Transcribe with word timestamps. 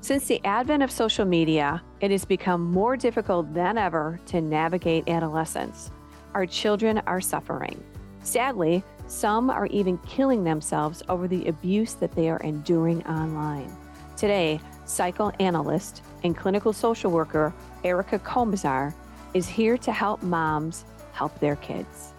Since 0.00 0.26
the 0.26 0.40
advent 0.44 0.84
of 0.84 0.92
social 0.92 1.24
media, 1.24 1.82
it 2.00 2.12
has 2.12 2.24
become 2.24 2.70
more 2.70 2.96
difficult 2.96 3.52
than 3.52 3.76
ever 3.76 4.20
to 4.26 4.40
navigate 4.40 5.08
adolescence. 5.08 5.90
Our 6.34 6.46
children 6.46 7.02
are 7.08 7.20
suffering. 7.20 7.82
Sadly, 8.22 8.84
some 9.08 9.50
are 9.50 9.66
even 9.66 9.98
killing 9.98 10.44
themselves 10.44 11.02
over 11.08 11.26
the 11.26 11.48
abuse 11.48 11.94
that 11.94 12.12
they 12.12 12.30
are 12.30 12.38
enduring 12.38 13.04
online. 13.08 13.76
Today, 14.16 14.60
psychoanalyst 14.84 16.02
and 16.22 16.36
clinical 16.36 16.72
social 16.72 17.10
worker 17.10 17.52
Erica 17.82 18.20
Komisar 18.20 18.94
is 19.34 19.48
here 19.48 19.76
to 19.78 19.90
help 19.90 20.22
moms 20.22 20.84
help 21.12 21.36
their 21.40 21.56
kids. 21.56 22.12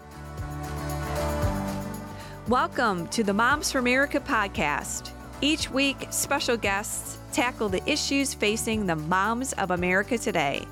Welcome 2.46 3.08
to 3.08 3.24
the 3.24 3.32
Moms 3.32 3.72
for 3.72 3.78
America 3.78 4.20
podcast. 4.20 5.12
Each 5.40 5.70
week, 5.70 6.08
special 6.10 6.58
guests 6.58 7.19
tackle 7.32 7.68
the 7.68 7.82
issues 7.90 8.34
facing 8.34 8.86
the 8.86 8.96
moms 8.96 9.52
of 9.54 9.70
America 9.70 10.18
today. 10.18 10.66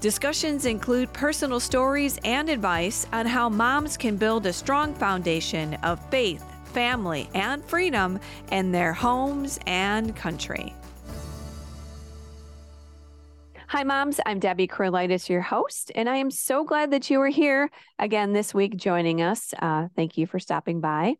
Discussions 0.00 0.64
include 0.64 1.12
personal 1.12 1.60
stories 1.60 2.18
and 2.24 2.48
advice 2.48 3.06
on 3.12 3.26
how 3.26 3.48
moms 3.48 3.96
can 3.96 4.16
build 4.16 4.46
a 4.46 4.52
strong 4.52 4.94
foundation 4.94 5.74
of 5.82 6.02
faith, 6.08 6.42
family, 6.72 7.28
and 7.34 7.64
freedom 7.64 8.18
in 8.50 8.72
their 8.72 8.92
homes 8.94 9.58
and 9.66 10.16
country. 10.16 10.74
Hi, 13.68 13.84
moms. 13.84 14.18
I'm 14.26 14.40
Debbie 14.40 14.66
Curlitis, 14.66 15.28
your 15.28 15.42
host, 15.42 15.92
and 15.94 16.08
I 16.08 16.16
am 16.16 16.32
so 16.32 16.64
glad 16.64 16.90
that 16.90 17.08
you 17.08 17.20
are 17.20 17.28
here 17.28 17.70
again 18.00 18.32
this 18.32 18.52
week 18.52 18.76
joining 18.76 19.22
us. 19.22 19.54
Uh, 19.56 19.86
thank 19.94 20.18
you 20.18 20.26
for 20.26 20.40
stopping 20.40 20.80
by. 20.80 21.14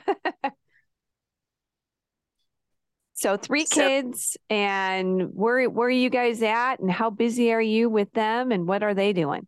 so 3.13 3.37
three 3.37 3.65
so, 3.65 3.75
kids, 3.75 4.37
and 4.49 5.29
where 5.33 5.69
where 5.69 5.87
are 5.87 5.91
you 5.91 6.09
guys 6.09 6.41
at, 6.41 6.79
and 6.79 6.91
how 6.91 7.09
busy 7.09 7.53
are 7.53 7.61
you 7.61 7.89
with 7.89 8.11
them, 8.13 8.51
and 8.51 8.67
what 8.67 8.83
are 8.83 8.93
they 8.93 9.13
doing? 9.13 9.47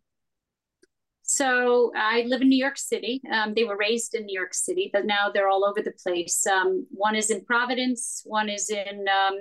So 1.28 1.90
I 1.96 2.22
live 2.28 2.40
in 2.40 2.48
New 2.48 2.58
York 2.58 2.78
City. 2.78 3.20
Um, 3.32 3.52
they 3.54 3.64
were 3.64 3.76
raised 3.76 4.14
in 4.14 4.26
New 4.26 4.38
York 4.38 4.54
City, 4.54 4.90
but 4.92 5.06
now 5.06 5.28
they're 5.32 5.48
all 5.48 5.64
over 5.64 5.82
the 5.82 5.90
place. 5.90 6.46
Um, 6.46 6.86
one 6.90 7.16
is 7.16 7.30
in 7.30 7.44
Providence, 7.44 8.22
one 8.24 8.48
is 8.48 8.70
in 8.70 9.06
um, 9.08 9.34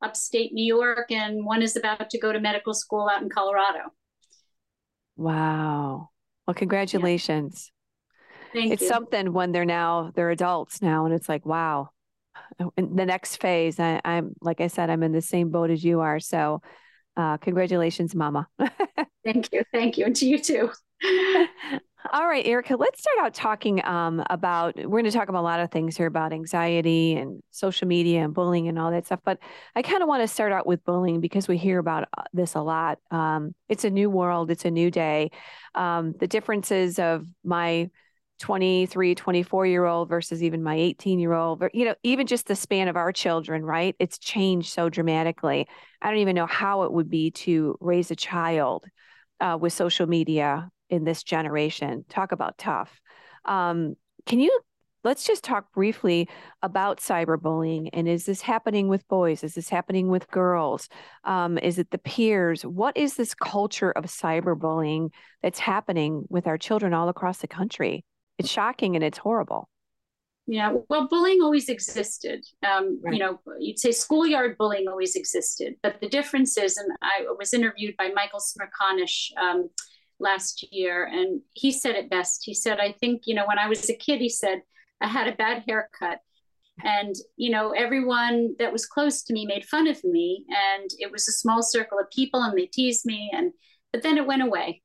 upstate 0.00 0.52
New 0.52 0.64
York, 0.64 1.10
and 1.10 1.44
one 1.44 1.62
is 1.62 1.74
about 1.74 2.10
to 2.10 2.18
go 2.18 2.32
to 2.32 2.38
medical 2.38 2.72
school 2.74 3.08
out 3.08 3.22
in 3.22 3.28
Colorado. 3.28 3.92
Wow. 5.16 6.10
Well, 6.46 6.54
congratulations. 6.54 7.72
Yeah. 7.72 8.60
Thank 8.60 8.72
it's 8.74 8.82
you. 8.82 8.88
something 8.88 9.32
when 9.32 9.50
they're 9.50 9.64
now 9.64 10.12
they're 10.14 10.30
adults 10.30 10.80
now, 10.80 11.06
and 11.06 11.14
it's 11.14 11.28
like, 11.28 11.44
wow. 11.44 11.90
In 12.76 12.94
the 12.94 13.06
next 13.06 13.40
phase, 13.40 13.80
I, 13.80 14.00
I'm 14.04 14.34
like 14.40 14.60
I 14.60 14.68
said, 14.68 14.90
I'm 14.90 15.02
in 15.02 15.10
the 15.10 15.22
same 15.22 15.50
boat 15.50 15.70
as 15.70 15.82
you 15.82 16.00
are. 16.00 16.20
So, 16.20 16.62
uh, 17.16 17.38
congratulations, 17.38 18.14
Mama. 18.14 18.46
Thank 19.24 19.52
you. 19.52 19.64
Thank 19.72 19.98
you. 19.98 20.04
And 20.04 20.14
to 20.16 20.26
you 20.26 20.38
too. 20.38 20.70
All 22.12 22.26
right, 22.26 22.46
Erica, 22.46 22.76
let's 22.76 23.00
start 23.00 23.18
out 23.20 23.34
talking 23.34 23.84
um, 23.84 24.22
about. 24.30 24.76
We're 24.76 24.84
going 24.88 25.04
to 25.04 25.10
talk 25.10 25.28
about 25.28 25.40
a 25.40 25.42
lot 25.42 25.60
of 25.60 25.70
things 25.70 25.96
here 25.96 26.06
about 26.06 26.32
anxiety 26.32 27.14
and 27.16 27.42
social 27.50 27.88
media 27.88 28.24
and 28.24 28.32
bullying 28.32 28.68
and 28.68 28.78
all 28.78 28.90
that 28.92 29.06
stuff. 29.06 29.20
But 29.24 29.38
I 29.74 29.82
kind 29.82 30.02
of 30.02 30.08
want 30.08 30.22
to 30.22 30.28
start 30.28 30.52
out 30.52 30.66
with 30.66 30.84
bullying 30.84 31.20
because 31.20 31.48
we 31.48 31.56
hear 31.56 31.78
about 31.78 32.08
uh, 32.16 32.22
this 32.32 32.54
a 32.54 32.60
lot. 32.60 32.98
Um, 33.10 33.54
it's 33.68 33.84
a 33.84 33.90
new 33.90 34.08
world, 34.08 34.50
it's 34.50 34.64
a 34.64 34.70
new 34.70 34.90
day. 34.90 35.30
Um, 35.74 36.14
the 36.18 36.28
differences 36.28 36.98
of 36.98 37.26
my 37.44 37.90
23, 38.38 39.14
24 39.14 39.66
year 39.66 39.84
old 39.84 40.08
versus 40.08 40.42
even 40.42 40.62
my 40.62 40.76
18 40.76 41.18
year 41.18 41.32
old, 41.32 41.64
you 41.74 41.86
know, 41.86 41.94
even 42.04 42.26
just 42.26 42.46
the 42.46 42.54
span 42.54 42.88
of 42.88 42.96
our 42.96 43.12
children, 43.12 43.64
right? 43.64 43.96
It's 43.98 44.18
changed 44.18 44.72
so 44.72 44.88
dramatically. 44.88 45.66
I 46.00 46.10
don't 46.10 46.20
even 46.20 46.36
know 46.36 46.46
how 46.46 46.82
it 46.82 46.92
would 46.92 47.10
be 47.10 47.32
to 47.32 47.76
raise 47.80 48.10
a 48.10 48.16
child 48.16 48.84
uh, 49.40 49.58
with 49.60 49.72
social 49.72 50.06
media 50.06 50.70
in 50.90 51.04
this 51.04 51.22
generation. 51.22 52.04
Talk 52.08 52.32
about 52.32 52.58
tough. 52.58 53.00
Um, 53.44 53.96
can 54.26 54.40
you 54.40 54.60
let's 55.06 55.24
just 55.24 55.44
talk 55.44 55.72
briefly 55.72 56.28
about 56.62 56.98
cyberbullying 56.98 57.88
and 57.92 58.08
is 58.08 58.26
this 58.26 58.42
happening 58.42 58.88
with 58.88 59.06
boys 59.06 59.44
is 59.44 59.54
this 59.54 59.68
happening 59.68 60.08
with 60.08 60.28
girls 60.30 60.88
um, 61.22 61.56
is 61.58 61.78
it 61.78 61.90
the 61.92 61.98
peers 61.98 62.66
what 62.66 62.96
is 62.96 63.14
this 63.14 63.32
culture 63.32 63.92
of 63.92 64.04
cyberbullying 64.04 65.08
that's 65.42 65.60
happening 65.60 66.24
with 66.28 66.46
our 66.48 66.58
children 66.58 66.92
all 66.92 67.08
across 67.08 67.38
the 67.38 67.46
country 67.46 68.04
it's 68.38 68.50
shocking 68.50 68.96
and 68.96 69.04
it's 69.04 69.18
horrible 69.18 69.68
yeah 70.48 70.74
well 70.88 71.06
bullying 71.06 71.40
always 71.40 71.68
existed 71.68 72.44
um, 72.66 73.00
right. 73.04 73.14
you 73.14 73.20
know 73.20 73.38
you'd 73.60 73.78
say 73.78 73.92
schoolyard 73.92 74.58
bullying 74.58 74.88
always 74.88 75.14
existed 75.14 75.74
but 75.84 76.00
the 76.00 76.08
difference 76.08 76.58
is 76.58 76.76
and 76.76 76.90
i 77.00 77.24
was 77.38 77.54
interviewed 77.54 77.94
by 77.96 78.10
michael 78.12 78.40
smerconish 78.40 79.30
um, 79.40 79.68
last 80.18 80.64
year 80.72 81.04
and 81.04 81.40
he 81.52 81.70
said 81.72 81.94
it 81.94 82.10
best. 82.10 82.42
He 82.44 82.54
said 82.54 82.78
i 82.80 82.92
think 82.92 83.22
you 83.26 83.34
know 83.34 83.46
when 83.46 83.58
i 83.58 83.68
was 83.68 83.88
a 83.90 83.94
kid 83.96 84.20
he 84.20 84.28
said 84.28 84.62
i 85.00 85.06
had 85.06 85.28
a 85.28 85.36
bad 85.36 85.64
haircut. 85.68 86.20
And 86.84 87.14
you 87.36 87.50
know 87.50 87.70
everyone 87.70 88.54
that 88.58 88.72
was 88.72 88.86
close 88.86 89.22
to 89.24 89.32
me 89.32 89.46
made 89.46 89.64
fun 89.64 89.86
of 89.86 90.02
me 90.04 90.44
and 90.48 90.90
it 90.98 91.10
was 91.10 91.26
a 91.26 91.32
small 91.32 91.62
circle 91.62 91.98
of 91.98 92.10
people 92.10 92.42
and 92.42 92.56
they 92.56 92.66
teased 92.66 93.06
me 93.06 93.30
and 93.34 93.52
but 93.92 94.02
then 94.02 94.18
it 94.18 94.26
went 94.26 94.42
away. 94.42 94.82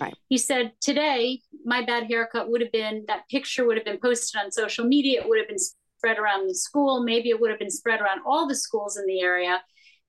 Right. 0.00 0.14
he 0.28 0.38
said 0.38 0.72
today 0.80 1.40
my 1.64 1.84
bad 1.84 2.04
haircut 2.04 2.50
would 2.50 2.60
have 2.60 2.72
been 2.72 3.04
that 3.08 3.28
picture 3.28 3.66
would 3.66 3.76
have 3.76 3.84
been 3.84 3.98
posted 4.00 4.40
on 4.40 4.50
social 4.50 4.84
media 4.84 5.20
it 5.20 5.28
would 5.28 5.38
have 5.38 5.48
been 5.48 5.58
spread 5.58 6.18
around 6.18 6.48
the 6.48 6.54
school 6.54 7.04
maybe 7.04 7.28
it 7.28 7.40
would 7.40 7.50
have 7.50 7.58
been 7.58 7.70
spread 7.70 8.00
around 8.00 8.20
all 8.26 8.48
the 8.48 8.54
schools 8.54 8.96
in 8.96 9.06
the 9.06 9.20
area 9.20 9.60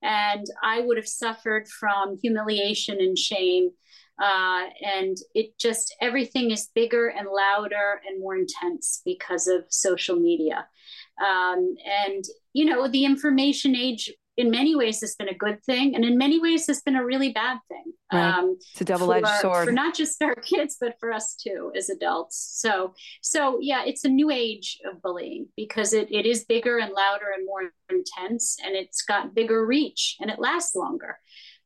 and 0.02 0.46
i 0.62 0.80
would 0.80 0.96
have 0.96 1.06
suffered 1.06 1.68
from 1.68 2.16
humiliation 2.22 2.98
and 2.98 3.18
shame 3.18 3.70
uh, 4.22 4.66
and 4.84 5.16
it 5.34 5.58
just 5.58 5.94
everything 6.00 6.50
is 6.50 6.70
bigger 6.74 7.08
and 7.08 7.28
louder 7.28 8.00
and 8.06 8.20
more 8.20 8.36
intense 8.36 9.02
because 9.04 9.46
of 9.46 9.64
social 9.68 10.16
media 10.16 10.66
um, 11.20 11.74
and 12.06 12.24
you 12.52 12.64
know 12.64 12.88
the 12.88 13.04
information 13.04 13.76
age 13.76 14.12
in 14.36 14.50
many 14.50 14.74
ways 14.74 15.00
has 15.00 15.14
been 15.14 15.28
a 15.28 15.34
good 15.34 15.62
thing, 15.62 15.94
and 15.94 16.04
in 16.04 16.18
many 16.18 16.40
ways 16.40 16.66
has 16.66 16.80
been 16.82 16.96
a 16.96 17.04
really 17.04 17.32
bad 17.32 17.58
thing. 17.68 17.84
Right. 18.12 18.30
Um, 18.30 18.56
it's 18.72 18.80
a 18.80 18.84
double-edged 18.84 19.26
for, 19.26 19.40
sword 19.40 19.66
for 19.66 19.72
not 19.72 19.94
just 19.94 20.20
our 20.22 20.34
kids, 20.42 20.76
but 20.80 20.96
for 20.98 21.12
us 21.12 21.36
too 21.36 21.72
as 21.76 21.88
adults. 21.88 22.50
So, 22.60 22.94
so 23.22 23.58
yeah, 23.60 23.84
it's 23.86 24.04
a 24.04 24.08
new 24.08 24.30
age 24.30 24.78
of 24.90 25.00
bullying 25.02 25.48
because 25.56 25.92
it, 25.92 26.10
it 26.10 26.26
is 26.26 26.44
bigger 26.44 26.78
and 26.78 26.92
louder 26.92 27.26
and 27.36 27.46
more 27.46 27.70
intense, 27.90 28.56
and 28.64 28.74
it's 28.74 29.02
got 29.02 29.34
bigger 29.34 29.64
reach 29.64 30.16
and 30.20 30.30
it 30.30 30.40
lasts 30.40 30.74
longer. 30.74 31.18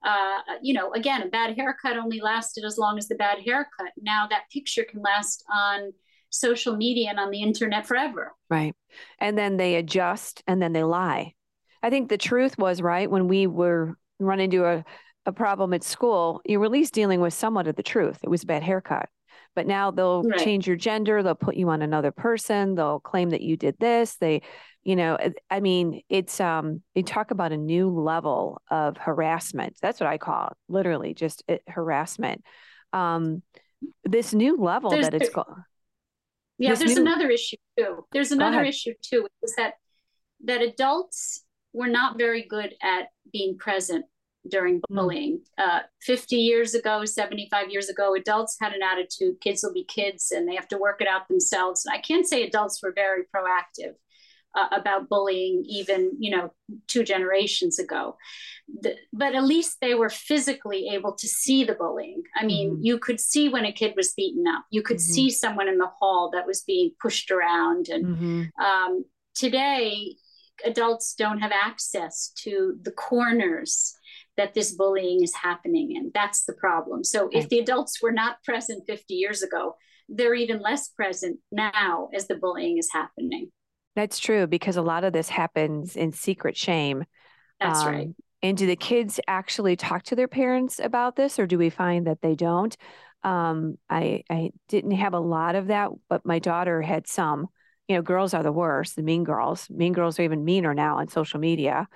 Uh, 0.05 0.39
you 0.63 0.75
know, 0.75 0.93
again, 0.93 1.23
a 1.23 1.29
bad 1.29 1.57
haircut 1.57 1.97
only 1.97 2.21
lasted 2.21 2.65
as 2.65 2.79
long 2.79 2.99
as 2.99 3.09
the 3.09 3.17
bad 3.17 3.39
haircut. 3.45 3.93
Now 4.01 4.27
that 4.31 4.45
picture 4.53 4.85
can 4.85 5.03
last 5.03 5.45
on 5.53 5.93
social 6.31 6.77
media 6.77 7.11
and 7.11 7.19
on 7.19 7.31
the 7.31 7.43
internet 7.43 7.87
forever. 7.87 8.33
Right. 8.51 8.75
And 9.19 9.37
then 9.37 9.57
they 9.57 9.77
adjust 9.77 10.43
and 10.47 10.63
then 10.63 10.73
they 10.73 10.85
lie. 10.85 11.35
I 11.83 11.91
think 11.91 12.09
the 12.09 12.19
truth 12.19 12.59
was 12.59 12.83
right 12.83 13.11
when 13.11 13.29
we 13.29 13.47
were 13.47 13.97
run 14.21 14.41
into 14.41 14.65
a, 14.65 14.85
a 15.27 15.33
problem 15.33 15.73
at 15.75 15.85
school, 15.85 16.41
you 16.45 16.59
were 16.59 16.67
at 16.67 16.71
least 16.71 16.95
dealing 16.95 17.21
with 17.21 17.35
somewhat 17.35 17.69
of 17.69 17.77
the 17.77 17.83
truth. 17.83 18.19
It 18.23 18.29
was 18.29 18.43
a 18.43 18.47
bad 18.47 18.63
haircut. 18.63 19.09
But 19.59 19.67
now 19.67 19.91
they'll 19.91 20.23
right. 20.23 20.39
change 20.39 20.69
your 20.69 20.77
gender, 20.77 21.21
they'll 21.21 21.35
put 21.35 21.57
you 21.57 21.69
on 21.71 21.83
another 21.83 22.13
person, 22.13 22.77
they'll 22.77 23.01
claim 23.01 23.31
that 23.31 23.41
you 23.41 23.57
did 23.57 23.75
this. 23.81 24.15
They, 24.15 24.43
you 24.85 24.95
know, 24.95 25.19
I 25.51 25.59
mean, 25.59 26.03
it's 26.09 26.39
um 26.39 26.81
they 26.95 27.03
talk 27.03 27.33
about 27.33 27.51
a 27.51 27.57
new 27.57 27.91
level 27.91 28.63
of 28.71 28.97
harassment. 28.97 29.77
That's 29.83 29.99
what 29.99 30.09
I 30.09 30.17
call 30.17 30.47
it, 30.47 30.53
literally 30.69 31.13
just 31.13 31.43
it, 31.49 31.65
eh, 31.67 31.73
harassment. 31.73 32.45
Um 32.93 33.43
this 34.05 34.33
new 34.33 34.57
level 34.59 34.91
there's, 34.91 35.07
that 35.07 35.15
it's 35.15 35.31
called. 35.31 35.49
Yeah, 36.59 36.77
there's 36.77 36.95
new, 36.95 37.03
another 37.03 37.29
issue 37.29 37.57
too. 37.77 38.07
There's 38.13 38.31
another 38.31 38.63
issue 38.63 38.95
too, 39.03 39.27
is 39.43 39.57
that 39.57 39.73
that 40.45 40.63
adults 40.63 41.43
were 41.73 41.89
not 41.89 42.17
very 42.17 42.47
good 42.47 42.77
at 42.81 43.09
being 43.33 43.59
present 43.59 44.05
during 44.49 44.81
hmm. 44.89 44.95
bullying. 44.95 45.41
Uh, 45.57 45.81
50 46.03 46.37
years 46.37 46.75
ago, 46.75 47.05
75 47.05 47.71
years 47.71 47.89
ago, 47.89 48.15
adults 48.15 48.57
had 48.61 48.73
an 48.73 48.83
attitude 48.83 49.41
kids 49.41 49.63
will 49.63 49.73
be 49.73 49.85
kids 49.85 50.31
and 50.31 50.49
they 50.49 50.55
have 50.55 50.69
to 50.69 50.79
work 50.79 51.01
it 51.01 51.09
out 51.09 51.29
themselves. 51.29 51.87
I 51.91 51.99
can't 51.99 52.27
say 52.27 52.43
adults 52.45 52.83
were 52.83 52.93
very 52.93 53.25
proactive. 53.35 53.95
Uh, 54.55 54.67
about 54.73 55.11
bullying 55.11 55.63
even 55.69 56.11
you 56.19 56.35
know 56.35 56.51
two 56.87 57.05
generations 57.05 57.79
ago 57.79 58.17
the, 58.81 58.97
but 59.13 59.35
at 59.35 59.45
least 59.45 59.77
they 59.83 59.95
were 59.95 60.09
physically 60.09 60.89
able 60.89 61.13
to 61.13 61.29
see 61.29 61.65
the 61.65 61.75
bullying 61.75 62.23
i 62.35 62.45
mean 62.47 62.71
mm-hmm. 62.71 62.83
you 62.83 62.99
could 62.99 63.21
see 63.21 63.51
when 63.51 63.67
a 63.67 63.73
kid 63.73 63.93
was 63.95 64.15
beaten 64.15 64.47
up 64.49 64.65
you 64.71 64.83
could 64.83 64.97
mm-hmm. 64.97 65.13
see 65.13 65.31
someone 65.31 65.69
in 65.69 65.77
the 65.77 65.91
hall 66.01 66.31
that 66.33 66.47
was 66.47 66.63
being 66.63 66.91
pushed 67.01 67.31
around 67.31 67.89
and 67.89 68.07
mm-hmm. 68.07 68.65
um, 68.65 69.05
today 69.35 70.17
adults 70.65 71.15
don't 71.15 71.41
have 71.41 71.53
access 71.53 72.33
to 72.37 72.79
the 72.83 72.93
corners 72.93 73.98
that 74.39 74.55
this 74.55 74.73
bullying 74.75 75.23
is 75.23 75.35
happening 75.35 75.97
and 75.97 76.11
That's 76.15 76.45
the 76.45 76.55
problem. 76.55 77.05
So 77.05 77.29
if 77.31 77.49
the 77.51 77.59
adults 77.59 78.01
were 78.01 78.13
not 78.13 78.43
present 78.45 78.85
50 78.87 79.15
years 79.15 79.43
ago, 79.43 79.77
they're 80.09 80.35
even 80.35 80.61
less 80.61 80.89
present 80.89 81.39
now 81.53 82.09
as 82.15 82.27
the 82.27 82.37
bullying 82.37 82.79
is 82.79 82.89
happening. 82.91 83.51
That's 83.95 84.19
true 84.19 84.47
because 84.47 84.77
a 84.77 84.83
lot 84.83 85.05
of 85.05 85.13
this 85.13 85.29
happens 85.29 85.97
in 85.97 86.13
secret 86.13 86.57
shame. 86.57 87.05
That's 87.61 87.81
um, 87.81 87.87
right. 87.87 88.09
And 88.43 88.57
do 88.57 88.67
the 88.67 88.77
kids 88.77 89.21
actually 89.27 89.77
talk 89.77 90.05
to 90.05 90.17
their 90.17 90.29
parents 90.29 90.81
about 90.83 91.17
this, 91.17 91.39
or 91.39 91.47
do 91.47 91.59
we 91.59 91.71
find 91.71 92.07
that 92.07 92.23
they 92.23 92.37
don't? 92.37 92.75
Um, 93.25 93.77
I 93.91 94.23
I 94.31 94.53
didn't 94.69 94.93
have 94.93 95.13
a 95.13 95.21
lot 95.21 95.57
of 95.57 95.67
that, 95.67 95.91
but 96.09 96.25
my 96.25 96.39
daughter 96.39 96.81
had 96.81 97.09
some 97.09 97.49
you 97.89 97.97
know, 97.97 98.03
girls 98.03 98.35
are 98.35 98.43
the 98.43 98.53
worst, 98.53 98.97
the 98.97 99.03
mean 99.03 99.25
girls. 99.25 99.69
Mean 99.71 99.95
girls 99.95 100.19
are 100.19 100.23
even 100.23 100.45
meaner 100.45 100.75
now 100.75 100.99
on 100.99 101.09
social 101.09 101.41
media. 101.41 101.89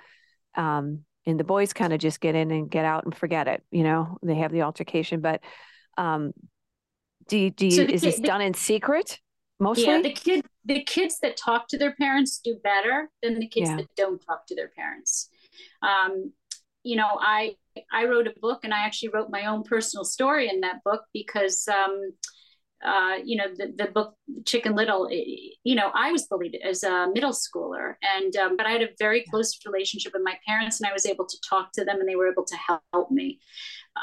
Um, 0.55 1.05
and 1.25 1.39
the 1.39 1.43
boys 1.43 1.73
kind 1.73 1.93
of 1.93 1.99
just 1.99 2.19
get 2.19 2.35
in 2.35 2.51
and 2.51 2.69
get 2.69 2.85
out 2.85 3.05
and 3.05 3.15
forget 3.15 3.47
it. 3.47 3.63
You 3.71 3.83
know, 3.83 4.17
they 4.21 4.35
have 4.35 4.51
the 4.51 4.63
altercation, 4.63 5.21
but 5.21 5.41
um, 5.97 6.33
do 7.27 7.37
you, 7.37 7.49
do 7.49 7.65
you, 7.65 7.71
so 7.71 7.81
is 7.83 8.01
kid, 8.01 8.13
this 8.13 8.19
done 8.19 8.41
in 8.41 8.53
secret 8.53 9.19
mostly? 9.59 9.85
Yeah, 9.85 10.01
the 10.01 10.13
kid, 10.13 10.45
the 10.65 10.83
kids 10.83 11.19
that 11.21 11.37
talk 11.37 11.67
to 11.69 11.77
their 11.77 11.95
parents 11.95 12.39
do 12.39 12.57
better 12.63 13.09
than 13.21 13.39
the 13.39 13.47
kids 13.47 13.69
yeah. 13.69 13.77
that 13.77 13.95
don't 13.95 14.19
talk 14.19 14.45
to 14.47 14.55
their 14.55 14.69
parents. 14.69 15.29
Um, 15.81 16.33
you 16.83 16.97
know, 16.97 17.17
I 17.19 17.55
I 17.91 18.05
wrote 18.05 18.27
a 18.27 18.33
book 18.41 18.61
and 18.63 18.73
I 18.73 18.79
actually 18.85 19.09
wrote 19.09 19.29
my 19.29 19.45
own 19.45 19.63
personal 19.63 20.03
story 20.03 20.49
in 20.49 20.61
that 20.61 20.83
book 20.83 21.03
because 21.13 21.67
um, 21.67 22.11
uh, 22.83 23.15
you 23.23 23.37
know, 23.37 23.45
the, 23.55 23.73
the 23.77 23.91
book 23.91 24.15
Chicken 24.45 24.75
Little, 24.75 25.09
you 25.11 25.75
know, 25.75 25.91
I 25.93 26.11
was 26.11 26.27
bullied 26.27 26.57
as 26.63 26.83
a 26.83 27.07
middle 27.13 27.31
schooler, 27.31 27.95
and 28.01 28.35
um, 28.35 28.57
but 28.57 28.65
I 28.65 28.71
had 28.71 28.81
a 28.81 28.89
very 28.99 29.23
close 29.29 29.57
relationship 29.65 30.13
with 30.13 30.23
my 30.23 30.37
parents, 30.45 30.79
and 30.79 30.89
I 30.89 30.93
was 30.93 31.05
able 31.05 31.25
to 31.25 31.37
talk 31.47 31.71
to 31.73 31.85
them, 31.85 31.99
and 31.99 32.09
they 32.09 32.15
were 32.15 32.29
able 32.29 32.45
to 32.45 32.57
help 32.67 33.11
me. 33.11 33.39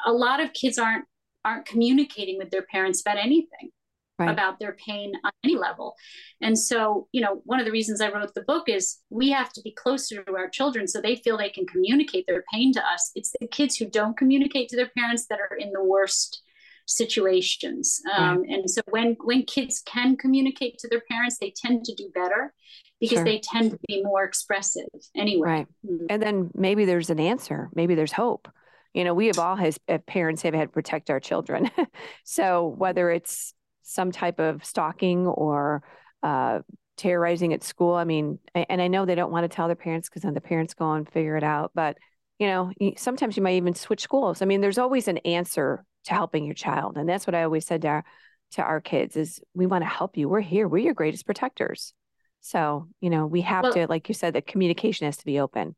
A 0.06 0.12
lot 0.12 0.41
of 0.41 0.53
kids 0.53 0.79
aren't 0.79 1.05
aren't 1.44 1.67
communicating 1.67 2.38
with 2.38 2.50
their 2.50 2.62
parents 2.62 3.00
about 3.00 3.19
anything. 3.19 3.71
Right. 4.19 4.32
about 4.32 4.59
their 4.61 4.75
pain 4.75 5.15
on 5.25 5.31
any 5.44 5.56
level. 5.56 5.94
And 6.43 6.59
so, 6.59 7.09
you 7.11 7.23
know, 7.23 7.41
one 7.47 7.59
of 7.59 7.65
the 7.65 7.73
reasons 7.73 8.03
I 8.03 8.11
wrote 8.11 8.35
the 8.35 8.43
book 8.43 8.69
is 8.69 8.99
we 9.09 9.31
have 9.31 9.50
to 9.55 9.62
be 9.62 9.73
closer 9.73 10.23
to 10.23 10.37
our 10.37 10.50
children 10.50 10.87
so 10.87 11.00
they 11.00 11.17
feel 11.17 11.38
they 11.38 11.49
can 11.49 11.67
communicate 11.67 12.26
their 12.26 12.44
pain 12.53 12.75
to 12.75 12.87
us. 12.87 13.12
It's 13.15 13.35
the 13.41 13.49
kids 13.49 13.76
who 13.76 13.88
don't 13.88 14.19
communicate 14.19 14.69
to 14.69 14.76
their 14.76 14.91
parents 14.94 15.25
that 15.31 15.41
are 15.41 15.56
in 15.56 15.73
the 15.73 15.83
worst 15.83 16.43
situations. 16.91 18.01
Um, 18.17 18.45
And 18.49 18.69
so 18.69 18.83
when 18.89 19.17
when 19.23 19.45
kids 19.45 19.83
can 19.87 20.17
communicate 20.17 20.79
to 20.79 20.89
their 20.89 21.03
parents, 21.11 21.39
they 21.41 21.53
tend 21.55 21.85
to 21.85 21.95
do 21.95 22.11
better 22.15 22.53
because 23.01 23.19
sure. 23.19 23.25
they 23.25 23.41
tend 23.41 23.71
to 23.71 23.79
be 23.87 24.03
more 24.03 24.25
expressive 24.25 24.89
anyway. 25.17 25.49
Right. 25.49 25.67
Mm-hmm. 25.87 26.07
And 26.11 26.23
then 26.23 26.51
maybe 26.55 26.85
there's 26.85 27.11
an 27.11 27.21
answer. 27.21 27.71
Maybe 27.75 27.95
there's 27.95 28.13
hope. 28.13 28.49
You 28.93 29.05
know, 29.05 29.15
we 29.15 29.27
have 29.27 29.39
all 29.39 29.57
as 29.57 29.79
parents 30.07 30.43
have 30.43 30.53
had 30.53 30.69
to 30.69 30.73
protect 30.73 31.11
our 31.11 31.21
children. 31.21 31.71
so 32.25 32.75
whether 32.77 33.11
it's 33.11 33.55
some 33.83 34.11
type 34.11 34.41
of 34.41 34.65
stalking 34.65 35.27
or 35.27 35.83
uh, 36.23 36.61
terrorizing 36.97 37.53
at 37.53 37.63
school, 37.63 37.95
I 37.95 38.05
mean, 38.05 38.41
and 38.55 38.83
I 38.83 38.89
know 38.89 39.07
they 39.07 39.15
don't 39.15 39.31
want 39.31 39.45
to 39.45 39.55
tell 39.55 39.69
their 39.69 39.77
parents 39.77 40.09
because 40.09 40.23
then 40.23 40.35
the 40.35 40.41
parents 40.41 40.75
go 40.75 40.91
and 40.93 41.09
figure 41.09 41.37
it 41.37 41.45
out. 41.45 41.71
But 41.73 41.99
you 42.41 42.47
know, 42.47 42.73
sometimes 42.97 43.37
you 43.37 43.43
might 43.43 43.57
even 43.57 43.75
switch 43.75 44.01
schools. 44.01 44.41
I 44.41 44.47
mean, 44.47 44.63
there's 44.63 44.79
always 44.79 45.09
an 45.09 45.19
answer 45.19 45.85
to 46.05 46.15
helping 46.15 46.47
your 46.47 46.55
child. 46.55 46.97
And 46.97 47.07
that's 47.07 47.27
what 47.27 47.35
I 47.35 47.43
always 47.43 47.67
said 47.67 47.83
to 47.83 47.89
our, 47.89 48.05
to 48.53 48.63
our 48.63 48.81
kids 48.81 49.15
is 49.15 49.41
we 49.55 49.67
want 49.67 49.85
to 49.85 49.89
help 49.89 50.17
you. 50.17 50.27
We're 50.27 50.41
here. 50.41 50.67
We're 50.67 50.79
your 50.79 50.95
greatest 50.95 51.27
protectors. 51.27 51.93
So, 52.41 52.89
you 53.03 53.11
know, 53.11 53.27
we 53.27 53.43
have 53.43 53.65
well, 53.65 53.75
to, 53.75 53.87
like 53.89 54.09
you 54.09 54.15
said, 54.15 54.33
the 54.33 54.41
communication 54.41 55.05
has 55.05 55.19
to 55.19 55.27
be 55.27 55.39
open. 55.39 55.77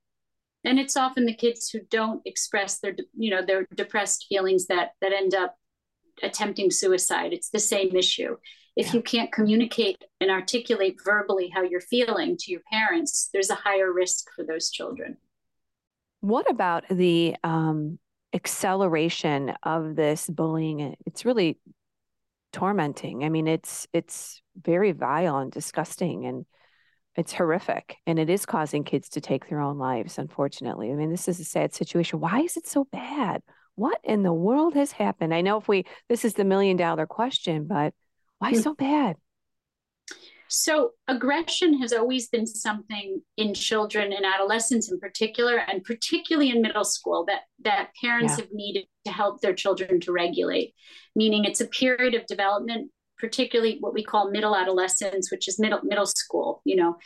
And 0.64 0.78
it's 0.78 0.96
often 0.96 1.26
the 1.26 1.34
kids 1.34 1.68
who 1.68 1.80
don't 1.90 2.22
express 2.24 2.78
their, 2.78 2.94
you 3.18 3.30
know, 3.30 3.44
their 3.44 3.66
depressed 3.74 4.26
feelings 4.28 4.66
that 4.68 4.92
that 5.00 5.12
end 5.12 5.34
up 5.34 5.56
attempting 6.22 6.70
suicide. 6.70 7.32
It's 7.32 7.50
the 7.50 7.58
same 7.58 7.96
issue. 7.96 8.36
If 8.76 8.86
yeah. 8.86 8.92
you 8.92 9.02
can't 9.02 9.32
communicate 9.32 10.04
and 10.20 10.30
articulate 10.30 11.00
verbally 11.04 11.50
how 11.52 11.62
you're 11.62 11.80
feeling 11.80 12.36
to 12.38 12.52
your 12.52 12.62
parents, 12.70 13.30
there's 13.32 13.50
a 13.50 13.56
higher 13.56 13.92
risk 13.92 14.28
for 14.36 14.44
those 14.44 14.70
children. 14.70 15.16
What 16.22 16.48
about 16.48 16.84
the 16.88 17.34
um, 17.42 17.98
acceleration 18.32 19.52
of 19.64 19.96
this 19.96 20.30
bullying? 20.30 20.94
It's 21.04 21.24
really 21.24 21.58
tormenting. 22.52 23.24
I 23.24 23.28
mean 23.28 23.48
it's 23.48 23.88
it's 23.92 24.40
very 24.56 24.92
vile 24.92 25.38
and 25.38 25.50
disgusting 25.50 26.26
and 26.26 26.46
it's 27.16 27.32
horrific 27.32 27.96
and 28.06 28.18
it 28.18 28.30
is 28.30 28.46
causing 28.46 28.84
kids 28.84 29.08
to 29.10 29.20
take 29.20 29.48
their 29.48 29.60
own 29.60 29.78
lives 29.78 30.16
unfortunately. 30.16 30.92
I 30.92 30.94
mean 30.94 31.10
this 31.10 31.26
is 31.26 31.40
a 31.40 31.44
sad 31.44 31.74
situation. 31.74 32.20
Why 32.20 32.40
is 32.40 32.56
it 32.56 32.66
so 32.68 32.84
bad? 32.84 33.42
What 33.74 33.98
in 34.04 34.22
the 34.22 34.32
world 34.32 34.74
has 34.74 34.92
happened? 34.92 35.34
I 35.34 35.40
know 35.40 35.56
if 35.56 35.66
we 35.66 35.84
this 36.08 36.24
is 36.24 36.34
the 36.34 36.44
million 36.44 36.76
dollar 36.76 37.06
question 37.06 37.66
but 37.66 37.94
why 38.38 38.50
hmm. 38.50 38.58
so 38.58 38.74
bad 38.74 39.16
so 40.54 40.90
aggression 41.08 41.80
has 41.80 41.94
always 41.94 42.28
been 42.28 42.46
something 42.46 43.22
in 43.38 43.54
children 43.54 44.12
and 44.12 44.26
adolescents 44.26 44.92
in 44.92 45.00
particular, 45.00 45.56
and 45.56 45.82
particularly 45.82 46.50
in 46.50 46.60
middle 46.60 46.84
school 46.84 47.24
that 47.26 47.44
that 47.64 47.88
parents 47.98 48.34
yeah. 48.36 48.44
have 48.44 48.52
needed 48.52 48.84
to 49.06 49.12
help 49.12 49.40
their 49.40 49.54
children 49.54 49.98
to 50.00 50.12
regulate. 50.12 50.74
Meaning 51.16 51.46
it's 51.46 51.62
a 51.62 51.66
period 51.66 52.14
of 52.14 52.26
development, 52.26 52.90
particularly 53.18 53.78
what 53.80 53.94
we 53.94 54.04
call 54.04 54.30
middle 54.30 54.54
adolescence, 54.54 55.30
which 55.32 55.48
is 55.48 55.58
middle 55.58 55.80
middle 55.84 56.04
school. 56.04 56.60
You 56.66 56.76
know, 56.76 56.96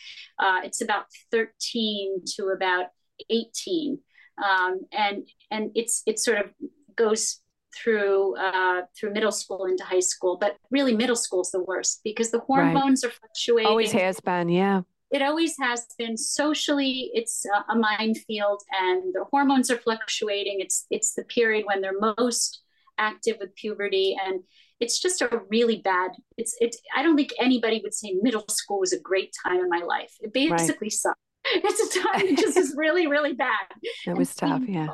uh, 0.40 0.62
it's 0.64 0.82
about 0.82 1.04
13 1.30 2.24
to 2.34 2.46
about 2.48 2.86
18. 3.30 4.00
Um, 4.44 4.80
and 4.90 5.22
and 5.52 5.70
it's 5.76 6.02
it 6.04 6.18
sort 6.18 6.38
of 6.38 6.50
goes 6.96 7.40
through 7.76 8.36
uh, 8.36 8.82
through 8.98 9.12
middle 9.12 9.32
school 9.32 9.66
into 9.66 9.84
high 9.84 10.00
school, 10.00 10.36
but 10.38 10.56
really 10.70 10.96
middle 10.96 11.16
school 11.16 11.42
is 11.42 11.50
the 11.50 11.62
worst 11.62 12.00
because 12.04 12.30
the 12.30 12.40
hormones 12.40 13.04
right. 13.04 13.12
are 13.12 13.14
fluctuating. 13.14 13.68
Always 13.68 13.92
has 13.92 14.20
been, 14.20 14.48
yeah. 14.48 14.82
It 15.10 15.22
always 15.22 15.54
has 15.60 15.86
been. 15.98 16.16
Socially, 16.16 17.10
it's 17.14 17.44
a, 17.46 17.72
a 17.72 17.78
minefield, 17.78 18.62
and 18.80 19.14
the 19.14 19.24
hormones 19.30 19.70
are 19.70 19.78
fluctuating. 19.78 20.58
It's 20.60 20.86
it's 20.90 21.14
the 21.14 21.24
period 21.24 21.64
when 21.66 21.80
they're 21.80 21.98
most 21.98 22.62
active 22.98 23.36
with 23.38 23.54
puberty, 23.54 24.16
and 24.24 24.40
it's 24.80 24.98
just 24.98 25.22
a 25.22 25.42
really 25.48 25.76
bad. 25.76 26.12
It's 26.36 26.56
it's. 26.60 26.78
I 26.96 27.02
don't 27.02 27.16
think 27.16 27.32
anybody 27.38 27.80
would 27.84 27.94
say 27.94 28.16
middle 28.20 28.44
school 28.48 28.80
was 28.80 28.92
a 28.92 29.00
great 29.00 29.32
time 29.46 29.60
in 29.60 29.68
my 29.68 29.82
life. 29.86 30.12
It 30.20 30.32
basically 30.32 30.86
right. 30.86 30.92
sucked 30.92 31.20
it's 31.54 31.96
a 31.96 32.00
time 32.00 32.26
that 32.28 32.38
just 32.38 32.56
is 32.56 32.74
really, 32.76 33.06
really 33.06 33.32
bad. 33.32 33.66
It 34.06 34.16
was 34.16 34.34
tough, 34.34 34.62
yeah. 34.66 34.88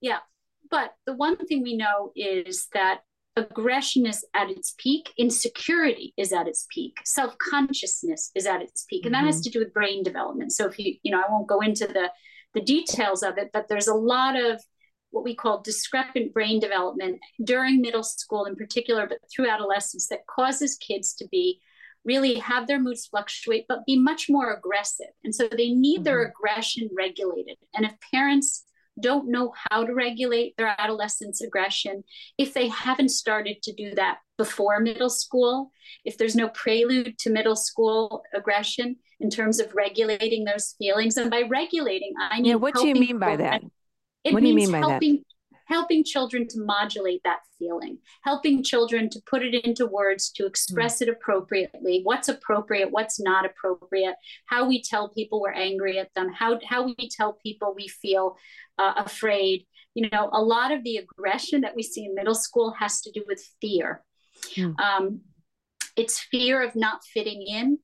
Yeah. 0.00 0.18
But 0.72 0.94
the 1.06 1.12
one 1.12 1.36
thing 1.36 1.62
we 1.62 1.76
know 1.76 2.12
is 2.16 2.66
that 2.72 3.02
aggression 3.36 4.06
is 4.06 4.24
at 4.34 4.50
its 4.50 4.74
peak, 4.78 5.12
insecurity 5.18 6.14
is 6.16 6.32
at 6.32 6.48
its 6.48 6.66
peak, 6.70 6.96
self 7.04 7.36
consciousness 7.38 8.30
is 8.34 8.46
at 8.46 8.62
its 8.62 8.84
peak. 8.88 9.04
And 9.04 9.14
that 9.14 9.18
mm-hmm. 9.18 9.26
has 9.26 9.42
to 9.42 9.50
do 9.50 9.58
with 9.58 9.74
brain 9.74 10.02
development. 10.02 10.52
So 10.52 10.66
if 10.66 10.78
you, 10.78 10.96
you 11.02 11.12
know, 11.12 11.20
I 11.20 11.30
won't 11.30 11.46
go 11.46 11.60
into 11.60 11.86
the, 11.86 12.10
the 12.54 12.62
details 12.62 13.22
of 13.22 13.36
it, 13.36 13.50
but 13.52 13.68
there's 13.68 13.86
a 13.86 13.94
lot 13.94 14.34
of 14.34 14.62
what 15.10 15.24
we 15.24 15.34
call 15.34 15.60
discrepant 15.60 16.32
brain 16.32 16.58
development 16.58 17.20
during 17.44 17.82
middle 17.82 18.02
school 18.02 18.46
in 18.46 18.56
particular, 18.56 19.06
but 19.06 19.18
through 19.30 19.50
adolescence 19.50 20.08
that 20.08 20.26
causes 20.26 20.76
kids 20.76 21.14
to 21.16 21.28
be 21.30 21.60
really 22.06 22.36
have 22.36 22.66
their 22.66 22.80
moods 22.80 23.06
fluctuate, 23.06 23.66
but 23.68 23.84
be 23.86 23.98
much 23.98 24.30
more 24.30 24.54
aggressive. 24.54 25.12
And 25.22 25.34
so 25.34 25.48
they 25.48 25.68
need 25.68 25.98
mm-hmm. 25.98 26.04
their 26.04 26.22
aggression 26.22 26.88
regulated. 26.96 27.58
And 27.74 27.84
if 27.84 27.92
parents 28.10 28.64
don't 29.00 29.28
know 29.28 29.52
how 29.70 29.84
to 29.84 29.94
regulate 29.94 30.54
their 30.56 30.74
adolescent's 30.78 31.40
aggression, 31.40 32.04
if 32.38 32.52
they 32.52 32.68
haven't 32.68 33.08
started 33.08 33.62
to 33.62 33.72
do 33.72 33.94
that 33.94 34.18
before 34.36 34.80
middle 34.80 35.10
school, 35.10 35.70
if 36.04 36.18
there's 36.18 36.36
no 36.36 36.48
prelude 36.48 37.18
to 37.18 37.30
middle 37.30 37.56
school 37.56 38.22
aggression 38.34 38.96
in 39.20 39.30
terms 39.30 39.60
of 39.60 39.74
regulating 39.74 40.44
those 40.44 40.74
feelings, 40.78 41.16
and 41.16 41.30
by 41.30 41.42
regulating, 41.42 42.12
I 42.20 42.36
mean, 42.36 42.44
yeah, 42.44 42.54
what 42.56 42.74
do 42.74 42.86
you 42.86 42.94
mean 42.94 43.18
by 43.18 43.36
that? 43.36 43.62
It 44.24 44.34
what 44.34 44.42
do 44.42 44.48
you 44.48 44.54
mean 44.54 44.70
by 44.70 44.78
helping, 44.78 45.16
that? 45.16 45.24
Helping 45.72 46.04
children 46.04 46.46
to 46.46 46.60
modulate 46.60 47.22
that 47.24 47.40
feeling, 47.58 47.98
helping 48.22 48.62
children 48.62 49.08
to 49.08 49.20
put 49.26 49.42
it 49.42 49.54
into 49.64 49.86
words, 49.86 50.30
to 50.30 50.44
express 50.46 50.98
mm. 50.98 51.02
it 51.02 51.08
appropriately, 51.08 52.00
what's 52.02 52.28
appropriate, 52.28 52.90
what's 52.90 53.18
not 53.18 53.46
appropriate, 53.46 54.14
how 54.46 54.68
we 54.68 54.82
tell 54.82 55.08
people 55.08 55.40
we're 55.40 55.52
angry 55.52 55.98
at 55.98 56.12
them, 56.14 56.30
how, 56.32 56.60
how 56.68 56.84
we 56.84 57.08
tell 57.08 57.32
people 57.42 57.74
we 57.74 57.88
feel 57.88 58.36
uh, 58.78 58.94
afraid. 58.98 59.66
You 59.94 60.08
know, 60.10 60.28
a 60.32 60.42
lot 60.42 60.72
of 60.72 60.84
the 60.84 60.98
aggression 60.98 61.62
that 61.62 61.74
we 61.74 61.82
see 61.82 62.04
in 62.04 62.14
middle 62.14 62.34
school 62.34 62.74
has 62.78 63.00
to 63.02 63.10
do 63.10 63.24
with 63.26 63.42
fear. 63.60 64.02
Mm. 64.56 64.78
Um, 64.78 65.20
it's 65.96 66.18
fear 66.18 66.62
of 66.62 66.74
not 66.74 67.04
fitting 67.04 67.42
in. 67.42 67.78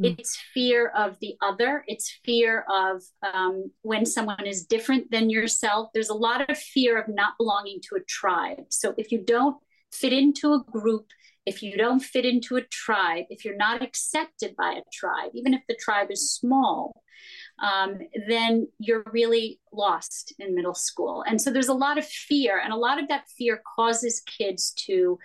Mm. 0.00 0.18
It's 0.18 0.36
fear 0.54 0.88
of 0.96 1.18
the 1.20 1.34
other. 1.42 1.84
It's 1.86 2.18
fear 2.24 2.64
of 2.72 3.02
um, 3.34 3.70
when 3.82 4.06
someone 4.06 4.46
is 4.46 4.64
different 4.64 5.10
than 5.10 5.30
yourself. 5.30 5.90
There's 5.92 6.08
a 6.08 6.14
lot 6.14 6.48
of 6.48 6.58
fear 6.58 6.98
of 6.98 7.08
not 7.08 7.34
belonging 7.38 7.80
to 7.88 7.96
a 7.96 8.04
tribe. 8.04 8.64
So 8.70 8.94
if 8.96 9.12
you 9.12 9.22
don't 9.22 9.56
fit 9.92 10.12
into 10.12 10.54
a 10.54 10.64
group, 10.70 11.06
if 11.46 11.62
you 11.62 11.76
don't 11.76 12.00
fit 12.00 12.24
into 12.24 12.56
a 12.56 12.62
tribe, 12.62 13.24
if 13.28 13.44
you're 13.44 13.56
not 13.56 13.82
accepted 13.82 14.54
by 14.56 14.74
a 14.74 14.82
tribe, 14.92 15.32
even 15.34 15.54
if 15.54 15.62
the 15.68 15.76
tribe 15.80 16.10
is 16.10 16.32
small, 16.32 17.02
um, 17.62 17.98
then 18.28 18.68
you're 18.78 19.04
really 19.12 19.60
lost 19.72 20.32
in 20.38 20.54
middle 20.54 20.74
school. 20.74 21.24
And 21.26 21.40
so 21.40 21.50
there's 21.50 21.68
a 21.68 21.74
lot 21.74 21.98
of 21.98 22.06
fear, 22.06 22.58
and 22.62 22.72
a 22.72 22.76
lot 22.76 23.02
of 23.02 23.08
that 23.08 23.28
fear 23.36 23.60
causes 23.76 24.22
kids 24.38 24.72
to 24.86 25.18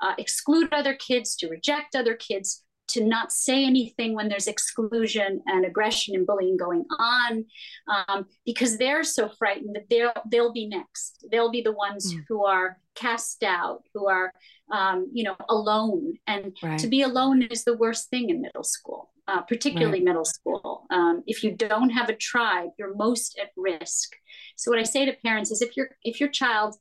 uh, 0.00 0.14
exclude 0.18 0.72
other 0.72 0.94
kids, 0.94 1.36
to 1.36 1.48
reject 1.48 1.94
other 1.94 2.14
kids, 2.14 2.64
to 2.92 3.04
not 3.04 3.32
say 3.32 3.64
anything 3.64 4.14
when 4.14 4.28
there's 4.28 4.46
exclusion 4.46 5.42
and 5.46 5.64
aggression 5.64 6.14
and 6.14 6.26
bullying 6.26 6.56
going 6.56 6.84
on, 6.98 7.44
um, 7.88 8.26
because 8.44 8.78
they're 8.78 9.04
so 9.04 9.28
frightened 9.28 9.74
that 9.74 9.88
they'll 9.90 10.12
they'll 10.30 10.52
be 10.52 10.66
next. 10.66 11.26
They'll 11.30 11.50
be 11.50 11.62
the 11.62 11.72
ones 11.72 12.14
mm. 12.14 12.20
who 12.28 12.44
are 12.44 12.78
cast 12.94 13.42
out, 13.42 13.82
who 13.94 14.08
are 14.08 14.32
um, 14.70 15.08
you 15.12 15.24
know 15.24 15.36
alone, 15.48 16.14
and 16.26 16.56
right. 16.62 16.78
to 16.78 16.86
be 16.86 17.02
alone 17.02 17.42
is 17.42 17.64
the 17.64 17.76
worst 17.76 18.10
thing 18.10 18.30
in 18.30 18.40
middle 18.40 18.64
school. 18.64 19.10
Uh, 19.28 19.40
particularly 19.40 20.00
right. 20.00 20.04
middle 20.04 20.24
school. 20.24 20.84
Um, 20.90 21.22
if 21.28 21.44
you 21.44 21.52
don't 21.52 21.90
have 21.90 22.08
a 22.08 22.16
tribe, 22.16 22.70
you're 22.76 22.94
most 22.96 23.38
at 23.40 23.50
risk. 23.56 24.16
So 24.56 24.68
what 24.68 24.80
I 24.80 24.82
say 24.82 25.06
to 25.06 25.12
parents 25.24 25.52
is, 25.52 25.62
if 25.62 25.76
your 25.76 25.90
if 26.02 26.18
your 26.18 26.28
child 26.28 26.74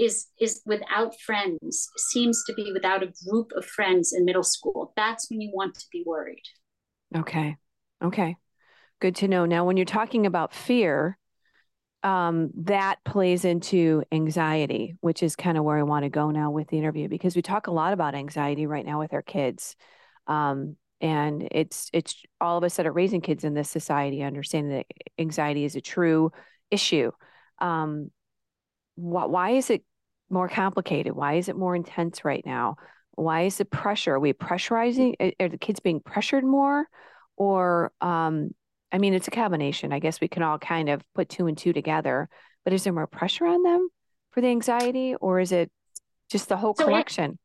is 0.00 0.26
is 0.40 0.62
without 0.64 1.18
friends 1.20 1.88
seems 2.10 2.42
to 2.46 2.54
be 2.54 2.72
without 2.72 3.02
a 3.02 3.12
group 3.28 3.52
of 3.56 3.64
friends 3.64 4.12
in 4.12 4.24
middle 4.24 4.42
school. 4.42 4.92
That's 4.96 5.30
when 5.30 5.40
you 5.40 5.50
want 5.52 5.74
to 5.74 5.86
be 5.92 6.02
worried. 6.06 6.42
Okay. 7.14 7.56
Okay. 8.02 8.36
Good 9.00 9.16
to 9.16 9.28
know. 9.28 9.44
Now 9.44 9.64
when 9.64 9.76
you're 9.76 9.86
talking 9.86 10.26
about 10.26 10.54
fear 10.54 11.18
um, 12.02 12.50
that 12.54 13.04
plays 13.04 13.44
into 13.44 14.02
anxiety 14.10 14.96
which 15.00 15.22
is 15.22 15.36
kind 15.36 15.58
of 15.58 15.64
where 15.64 15.76
i 15.76 15.82
want 15.82 16.02
to 16.02 16.08
go 16.08 16.30
now 16.30 16.50
with 16.50 16.66
the 16.68 16.78
interview 16.78 17.08
because 17.08 17.36
we 17.36 17.42
talk 17.42 17.66
a 17.66 17.70
lot 17.70 17.92
about 17.92 18.14
anxiety 18.14 18.66
right 18.66 18.86
now 18.86 18.98
with 18.98 19.12
our 19.12 19.20
kids. 19.20 19.76
Um, 20.26 20.76
and 21.00 21.48
it's 21.50 21.90
it's 21.92 22.22
all 22.40 22.58
of 22.58 22.64
us 22.64 22.76
that 22.76 22.86
are 22.86 22.92
raising 22.92 23.20
kids 23.20 23.44
in 23.44 23.54
this 23.54 23.70
society 23.70 24.22
understanding 24.22 24.72
that 24.76 24.86
anxiety 25.18 25.64
is 25.64 25.76
a 25.76 25.80
true 25.80 26.30
issue. 26.70 27.10
Um, 27.58 28.10
why, 28.96 29.26
why 29.26 29.50
is 29.50 29.70
it 29.70 29.82
more 30.30 30.48
complicated? 30.48 31.14
Why 31.14 31.34
is 31.34 31.48
it 31.48 31.56
more 31.56 31.74
intense 31.74 32.24
right 32.24 32.44
now? 32.44 32.76
Why 33.12 33.42
is 33.42 33.58
the 33.58 33.64
pressure? 33.64 34.14
Are 34.14 34.20
we 34.20 34.32
pressurizing? 34.32 35.34
Are 35.40 35.48
the 35.48 35.58
kids 35.58 35.80
being 35.80 36.00
pressured 36.00 36.44
more? 36.44 36.86
Or, 37.36 37.92
um, 38.00 38.50
I 38.92 38.98
mean, 38.98 39.14
it's 39.14 39.28
a 39.28 39.32
combination. 39.32 39.92
I 39.92 39.98
guess 39.98 40.20
we 40.20 40.28
can 40.28 40.42
all 40.42 40.58
kind 40.58 40.88
of 40.88 41.02
put 41.14 41.28
two 41.28 41.46
and 41.46 41.56
two 41.56 41.72
together. 41.72 42.28
But 42.64 42.72
is 42.72 42.84
there 42.84 42.92
more 42.92 43.06
pressure 43.06 43.46
on 43.46 43.62
them 43.62 43.88
for 44.32 44.40
the 44.40 44.48
anxiety, 44.48 45.14
or 45.14 45.40
is 45.40 45.50
it 45.50 45.70
just 46.30 46.48
the 46.48 46.56
whole 46.56 46.74
so 46.74 46.84
collection? 46.84 47.38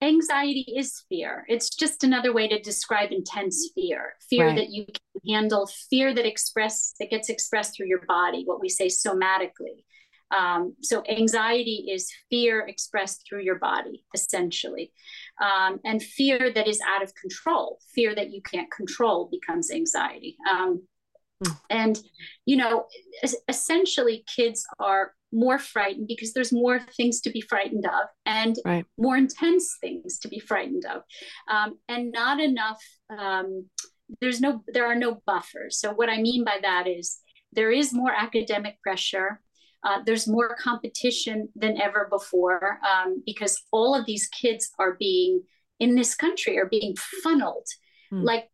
anxiety 0.00 0.64
is 0.76 1.04
fear. 1.08 1.44
It's 1.48 1.70
just 1.70 2.04
another 2.04 2.32
way 2.32 2.48
to 2.48 2.60
describe 2.60 3.10
intense 3.10 3.70
fear. 3.74 4.14
Fear 4.30 4.46
right. 4.46 4.56
that 4.56 4.70
you 4.70 4.86
can 4.86 5.34
handle, 5.34 5.68
fear 5.90 6.14
that 6.14 6.26
express 6.26 6.94
that 7.00 7.10
gets 7.10 7.28
expressed 7.28 7.76
through 7.76 7.88
your 7.88 8.02
body, 8.06 8.44
what 8.44 8.60
we 8.60 8.68
say 8.68 8.86
somatically. 8.86 9.84
Um, 10.36 10.74
so 10.82 11.02
anxiety 11.08 11.86
is 11.90 12.10
fear 12.30 12.66
expressed 12.66 13.24
through 13.28 13.42
your 13.42 13.58
body, 13.58 14.04
essentially. 14.14 14.92
Um, 15.42 15.80
and 15.84 16.02
fear 16.02 16.52
that 16.52 16.68
is 16.68 16.80
out 16.86 17.02
of 17.02 17.14
control, 17.14 17.78
fear 17.94 18.14
that 18.14 18.30
you 18.30 18.42
can't 18.42 18.70
control 18.70 19.28
becomes 19.30 19.70
anxiety. 19.70 20.36
Um, 20.50 20.82
mm. 21.44 21.58
And, 21.70 21.98
you 22.44 22.56
know, 22.56 22.86
essentially 23.48 24.24
kids 24.34 24.66
are 24.78 25.12
more 25.32 25.58
frightened 25.58 26.08
because 26.08 26.32
there's 26.32 26.52
more 26.52 26.80
things 26.96 27.20
to 27.20 27.30
be 27.30 27.40
frightened 27.40 27.84
of 27.84 28.08
and 28.24 28.56
right. 28.64 28.86
more 28.96 29.16
intense 29.16 29.76
things 29.80 30.18
to 30.20 30.28
be 30.28 30.38
frightened 30.38 30.84
of. 30.86 31.02
Um, 31.50 31.78
and 31.88 32.12
not 32.12 32.40
enough, 32.40 32.82
um, 33.10 33.66
there's 34.20 34.40
no, 34.40 34.62
there 34.68 34.86
are 34.86 34.94
no 34.94 35.22
buffers. 35.26 35.78
So 35.78 35.92
what 35.92 36.08
I 36.08 36.20
mean 36.20 36.44
by 36.44 36.58
that 36.62 36.86
is 36.86 37.18
there 37.52 37.70
is 37.70 37.92
more 37.92 38.12
academic 38.12 38.80
pressure 38.82 39.40
uh, 39.84 40.00
there's 40.04 40.26
more 40.26 40.56
competition 40.56 41.48
than 41.54 41.80
ever 41.80 42.08
before 42.10 42.78
um, 42.86 43.22
because 43.24 43.62
all 43.70 43.94
of 43.94 44.06
these 44.06 44.26
kids 44.28 44.70
are 44.78 44.96
being 44.98 45.42
in 45.78 45.94
this 45.94 46.14
country 46.14 46.58
are 46.58 46.66
being 46.66 46.96
funneled. 47.22 47.66
Mm. 48.10 48.24
like 48.24 48.48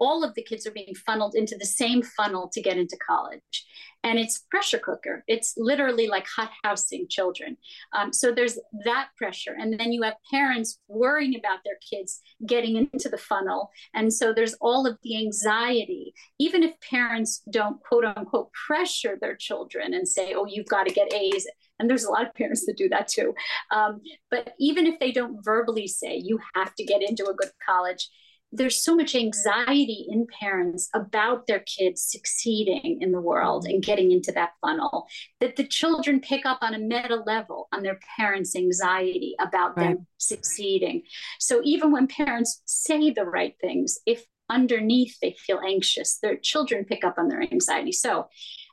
all 0.00 0.24
of 0.24 0.34
the 0.34 0.42
kids 0.42 0.66
are 0.66 0.72
being 0.72 0.94
funneled 0.94 1.34
into 1.34 1.56
the 1.56 1.66
same 1.66 2.02
funnel 2.02 2.50
to 2.52 2.62
get 2.62 2.78
into 2.78 2.96
college. 3.06 3.66
And 4.02 4.18
it's 4.18 4.46
pressure 4.50 4.78
cooker. 4.78 5.22
It's 5.28 5.54
literally 5.58 6.06
like 6.06 6.26
hot 6.26 6.50
housing 6.64 7.06
children. 7.08 7.58
Um, 7.92 8.12
so 8.12 8.32
there's 8.32 8.58
that 8.84 9.08
pressure. 9.16 9.54
And 9.58 9.78
then 9.78 9.92
you 9.92 10.02
have 10.02 10.14
parents 10.30 10.78
worrying 10.88 11.36
about 11.36 11.58
their 11.64 11.78
kids 11.88 12.22
getting 12.46 12.76
into 12.76 13.08
the 13.08 13.18
funnel. 13.18 13.70
And 13.94 14.12
so 14.12 14.32
there's 14.32 14.54
all 14.60 14.86
of 14.86 14.98
the 15.02 15.16
anxiety. 15.16 16.14
Even 16.38 16.62
if 16.62 16.72
parents 16.80 17.42
don't 17.50 17.80
quote 17.82 18.04
unquote 18.04 18.52
pressure 18.52 19.18
their 19.20 19.36
children 19.36 19.94
and 19.94 20.08
say 20.08 20.34
oh 20.34 20.46
you've 20.46 20.66
got 20.66 20.86
to 20.86 20.94
get 20.94 21.12
a's 21.12 21.46
and 21.78 21.88
there's 21.88 22.04
a 22.04 22.10
lot 22.10 22.26
of 22.26 22.34
parents 22.34 22.66
that 22.66 22.76
do 22.76 22.88
that 22.90 23.08
too. 23.08 23.34
Um, 23.70 24.00
but 24.30 24.54
even 24.58 24.86
if 24.86 24.98
they 24.98 25.12
don't 25.12 25.42
verbally 25.42 25.86
say 25.86 26.16
you 26.16 26.38
have 26.54 26.74
to 26.74 26.84
get 26.84 27.02
into 27.02 27.26
a 27.26 27.34
good 27.34 27.50
college 27.64 28.08
there's 28.52 28.82
so 28.82 28.96
much 28.96 29.14
anxiety 29.14 30.06
in 30.08 30.26
parents 30.40 30.88
about 30.94 31.46
their 31.46 31.60
kids 31.60 32.02
succeeding 32.02 32.98
in 33.00 33.12
the 33.12 33.20
world 33.20 33.64
and 33.66 33.82
getting 33.82 34.10
into 34.10 34.32
that 34.32 34.50
funnel 34.60 35.06
that 35.38 35.56
the 35.56 35.66
children 35.66 36.20
pick 36.20 36.44
up 36.44 36.58
on 36.60 36.74
a 36.74 36.78
meta 36.78 37.22
level 37.26 37.68
on 37.72 37.82
their 37.82 37.98
parents' 38.16 38.56
anxiety 38.56 39.34
about 39.40 39.76
right. 39.76 39.94
them 39.94 40.06
succeeding. 40.18 41.02
So 41.38 41.60
even 41.64 41.92
when 41.92 42.08
parents 42.08 42.62
say 42.66 43.10
the 43.10 43.24
right 43.24 43.54
things, 43.60 43.98
if 44.06 44.24
underneath 44.48 45.16
they 45.22 45.36
feel 45.38 45.60
anxious, 45.64 46.18
their 46.18 46.36
children 46.36 46.84
pick 46.84 47.04
up 47.04 47.18
on 47.18 47.28
their 47.28 47.42
anxiety. 47.42 47.92
So 47.92 48.28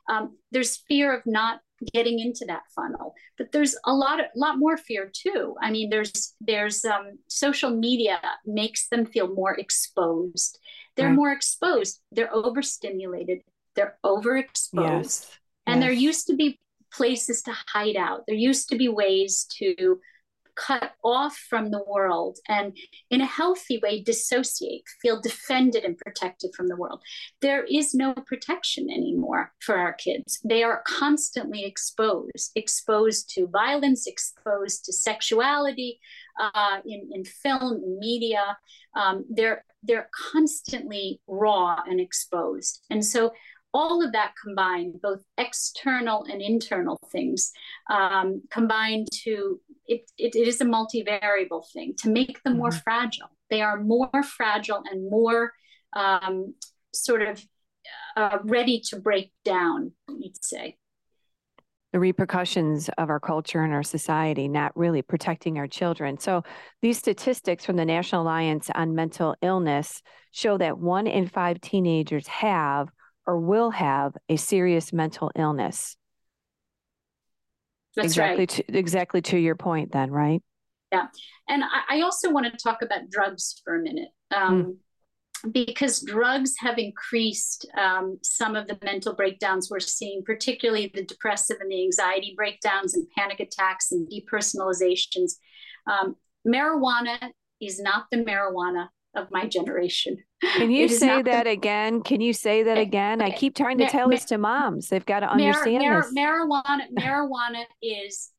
um, 0.08 0.36
there's 0.50 0.76
fear 0.88 1.14
of 1.14 1.22
not 1.24 1.60
getting 1.92 2.18
into 2.18 2.44
that 2.46 2.62
funnel. 2.74 3.14
But 3.36 3.52
there's 3.52 3.76
a 3.84 3.92
lot 3.92 4.20
of 4.20 4.26
lot 4.34 4.58
more 4.58 4.76
fear 4.76 5.10
too. 5.12 5.54
I 5.60 5.70
mean 5.70 5.90
there's 5.90 6.34
there's 6.40 6.84
um, 6.84 7.18
social 7.28 7.70
media 7.70 8.20
makes 8.44 8.88
them 8.88 9.06
feel 9.06 9.34
more 9.34 9.54
exposed. 9.54 10.58
They're 10.96 11.08
right. 11.08 11.16
more 11.16 11.32
exposed. 11.32 12.00
They're 12.12 12.34
overstimulated. 12.34 13.40
They're 13.76 13.98
overexposed. 14.04 14.72
Yes. 14.74 15.38
and 15.66 15.80
yes. 15.80 15.84
there 15.84 15.92
used 15.92 16.26
to 16.28 16.36
be 16.36 16.58
places 16.92 17.42
to 17.42 17.52
hide 17.68 17.96
out. 17.96 18.24
There 18.26 18.36
used 18.36 18.68
to 18.70 18.76
be 18.76 18.88
ways 18.88 19.46
to 19.58 20.00
cut 20.66 20.92
off 21.04 21.36
from 21.48 21.70
the 21.70 21.82
world 21.86 22.38
and 22.48 22.76
in 23.10 23.20
a 23.20 23.26
healthy 23.26 23.78
way 23.82 24.02
dissociate 24.02 24.82
feel 25.00 25.20
defended 25.20 25.84
and 25.84 25.96
protected 25.98 26.50
from 26.56 26.68
the 26.68 26.76
world. 26.76 27.00
There 27.40 27.64
is 27.64 27.94
no 27.94 28.14
protection 28.14 28.88
anymore 28.90 29.52
for 29.60 29.76
our 29.76 29.92
kids. 29.92 30.40
They 30.44 30.62
are 30.62 30.82
constantly 30.86 31.64
exposed 31.64 32.52
exposed 32.54 33.30
to 33.34 33.46
violence 33.46 34.06
exposed 34.06 34.84
to 34.84 34.92
sexuality 34.92 36.00
uh, 36.40 36.78
in, 36.84 37.08
in 37.12 37.24
film 37.24 37.80
in 37.84 37.98
media. 37.98 38.56
Um, 38.94 39.24
they're 39.30 39.64
they're 39.82 40.10
constantly 40.32 41.20
raw 41.26 41.80
and 41.86 42.00
exposed. 42.00 42.84
And 42.90 43.04
so 43.04 43.32
all 43.74 44.02
of 44.02 44.12
that 44.12 44.32
combined, 44.42 45.00
both 45.02 45.22
external 45.36 46.24
and 46.24 46.40
internal 46.40 46.98
things, 47.12 47.52
um, 47.90 48.42
combined 48.50 49.08
to 49.24 49.60
it, 49.86 50.10
it, 50.18 50.34
it 50.34 50.48
is 50.48 50.60
a 50.60 50.64
multivariable 50.64 51.64
thing 51.72 51.94
to 51.98 52.10
make 52.10 52.42
them 52.42 52.58
more 52.58 52.70
mm-hmm. 52.70 52.78
fragile. 52.78 53.28
They 53.50 53.62
are 53.62 53.80
more 53.80 54.22
fragile 54.22 54.82
and 54.90 55.10
more 55.10 55.52
um, 55.94 56.54
sort 56.94 57.22
of 57.22 57.44
uh, 58.16 58.38
ready 58.44 58.80
to 58.90 59.00
break 59.00 59.32
down, 59.44 59.92
you'd 60.08 60.44
say. 60.44 60.76
The 61.92 62.00
repercussions 62.00 62.90
of 62.98 63.08
our 63.08 63.18
culture 63.18 63.62
and 63.62 63.72
our 63.72 63.82
society 63.82 64.46
not 64.46 64.76
really 64.76 65.00
protecting 65.00 65.56
our 65.56 65.66
children. 65.66 66.18
So, 66.18 66.42
these 66.82 66.98
statistics 66.98 67.64
from 67.64 67.76
the 67.76 67.86
National 67.86 68.22
Alliance 68.22 68.68
on 68.74 68.94
Mental 68.94 69.34
Illness 69.40 70.02
show 70.30 70.58
that 70.58 70.78
one 70.78 71.06
in 71.06 71.28
five 71.28 71.62
teenagers 71.62 72.26
have 72.26 72.90
or 73.28 73.38
will 73.38 73.70
have 73.70 74.16
a 74.30 74.36
serious 74.36 74.90
mental 74.90 75.30
illness. 75.36 75.96
That's 77.94 78.06
exactly 78.06 78.40
right. 78.40 78.48
To, 78.48 78.76
exactly 78.76 79.20
to 79.22 79.38
your 79.38 79.54
point, 79.54 79.92
then, 79.92 80.10
right? 80.10 80.42
Yeah. 80.90 81.08
And 81.46 81.62
I, 81.62 81.98
I 81.98 82.00
also 82.00 82.30
want 82.30 82.46
to 82.46 82.56
talk 82.56 82.80
about 82.80 83.10
drugs 83.10 83.60
for 83.62 83.76
a 83.76 83.82
minute. 83.82 84.08
Um, 84.34 84.64
mm 84.64 84.76
because 85.52 86.02
drugs 86.02 86.54
have 86.58 86.78
increased 86.78 87.64
um, 87.78 88.18
some 88.24 88.56
of 88.56 88.66
the 88.66 88.76
mental 88.82 89.14
breakdowns 89.14 89.70
we're 89.70 89.78
seeing, 89.78 90.22
particularly 90.24 90.90
the 90.92 91.04
depressive 91.04 91.58
and 91.60 91.70
the 91.70 91.84
anxiety 91.84 92.34
breakdowns 92.36 92.94
and 92.94 93.06
panic 93.16 93.38
attacks 93.38 93.92
and 93.92 94.10
depersonalizations. 94.10 95.34
Um, 95.86 96.16
marijuana 96.44 97.30
is 97.60 97.80
not 97.80 98.06
the 98.10 98.18
marijuana 98.18 98.88
of 99.18 99.28
my 99.30 99.46
generation. 99.46 100.16
Can 100.42 100.70
you 100.70 100.88
say 100.88 101.22
that 101.22 101.44
the, 101.44 101.50
again? 101.50 102.02
Can 102.02 102.20
you 102.20 102.32
say 102.32 102.62
that 102.62 102.78
eh, 102.78 102.82
again? 102.82 103.20
I 103.20 103.28
eh, 103.28 103.36
keep 103.36 103.56
trying 103.56 103.78
to 103.78 103.88
tell 103.88 104.08
this 104.08 104.24
to 104.26 104.38
moms. 104.38 104.88
They've 104.88 105.04
got 105.04 105.20
to 105.20 105.30
understand 105.30 105.82
mar- 105.82 106.02
this. 106.02 106.14
Marijuana, 106.16 106.92
marijuana 106.98 107.64
is 107.82 108.30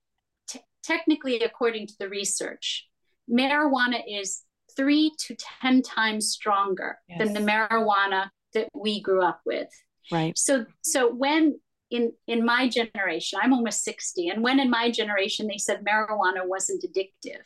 t- 0.48 0.62
technically, 0.84 1.40
according 1.40 1.88
to 1.88 1.94
the 2.00 2.10
research, 2.10 2.88
marijuana 3.30 4.02
is 4.08 4.44
three 4.76 5.12
to 5.28 5.36
10 5.62 5.82
times 5.82 6.30
stronger 6.30 6.98
yes. 7.08 7.20
than 7.20 7.34
the 7.34 7.52
marijuana 7.52 8.30
that 8.54 8.70
we 8.74 9.02
grew 9.02 9.24
up 9.24 9.42
with. 9.46 9.68
Right. 10.12 10.38
So, 10.38 10.66
so 10.82 11.14
when 11.14 11.60
in 11.92 12.14
in 12.28 12.46
my 12.46 12.70
generation, 12.70 13.40
I'm 13.42 13.54
almost 13.54 13.84
60, 13.84 14.30
and 14.30 14.44
when 14.44 14.60
in 14.60 14.70
my 14.70 14.92
generation 14.92 15.48
they 15.48 15.58
said 15.58 15.84
marijuana 15.84 16.46
wasn't 16.46 16.84
addictive, 16.84 17.42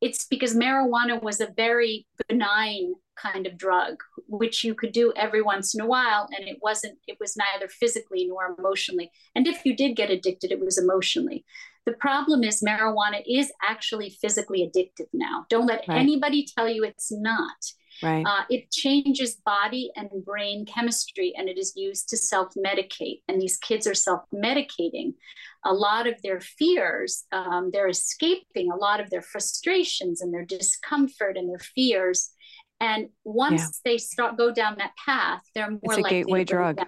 it's 0.00 0.26
because 0.26 0.54
marijuana 0.54 1.22
was 1.22 1.40
a 1.40 1.52
very 1.56 2.06
benign 2.28 2.94
kind 3.16 3.46
of 3.46 3.56
drug 3.56 3.96
which 4.28 4.64
you 4.64 4.74
could 4.74 4.92
do 4.92 5.12
every 5.16 5.42
once 5.42 5.74
in 5.74 5.80
a 5.80 5.86
while 5.86 6.28
and 6.36 6.48
it 6.48 6.58
wasn't 6.62 6.96
it 7.06 7.16
was 7.20 7.36
neither 7.36 7.68
physically 7.68 8.26
nor 8.26 8.54
emotionally 8.58 9.10
and 9.34 9.46
if 9.46 9.64
you 9.64 9.76
did 9.76 9.96
get 9.96 10.10
addicted 10.10 10.50
it 10.50 10.60
was 10.60 10.78
emotionally 10.78 11.44
the 11.86 11.92
problem 11.92 12.42
is 12.42 12.62
marijuana 12.62 13.22
is 13.28 13.52
actually 13.68 14.10
physically 14.22 14.60
addictive 14.60 15.08
now 15.12 15.44
don't 15.50 15.66
let 15.66 15.84
right. 15.88 15.98
anybody 15.98 16.46
tell 16.56 16.68
you 16.68 16.84
it's 16.84 17.12
not 17.12 17.56
Right. 18.02 18.24
Uh, 18.26 18.44
it 18.48 18.70
changes 18.70 19.36
body 19.36 19.90
and 19.94 20.08
brain 20.24 20.64
chemistry 20.64 21.34
and 21.36 21.48
it 21.48 21.58
is 21.58 21.74
used 21.76 22.08
to 22.10 22.16
self 22.16 22.54
medicate. 22.54 23.22
And 23.28 23.40
these 23.40 23.58
kids 23.58 23.86
are 23.86 23.94
self 23.94 24.22
medicating 24.34 25.14
a 25.64 25.72
lot 25.72 26.06
of 26.06 26.20
their 26.22 26.40
fears. 26.40 27.24
Um, 27.32 27.70
they're 27.72 27.88
escaping 27.88 28.70
a 28.70 28.76
lot 28.76 29.00
of 29.00 29.10
their 29.10 29.22
frustrations 29.22 30.20
and 30.20 30.32
their 30.32 30.44
discomfort 30.44 31.36
and 31.36 31.48
their 31.48 31.58
fears. 31.58 32.30
And 32.80 33.08
once 33.24 33.60
yeah. 33.84 33.92
they 33.92 33.98
start 33.98 34.38
go 34.38 34.52
down 34.52 34.76
that 34.78 34.92
path, 35.04 35.42
they're 35.54 35.70
more 35.70 35.80
it's 35.84 35.98
a 35.98 36.02
gateway 36.02 36.44
drug. 36.44 36.76
Down. 36.76 36.86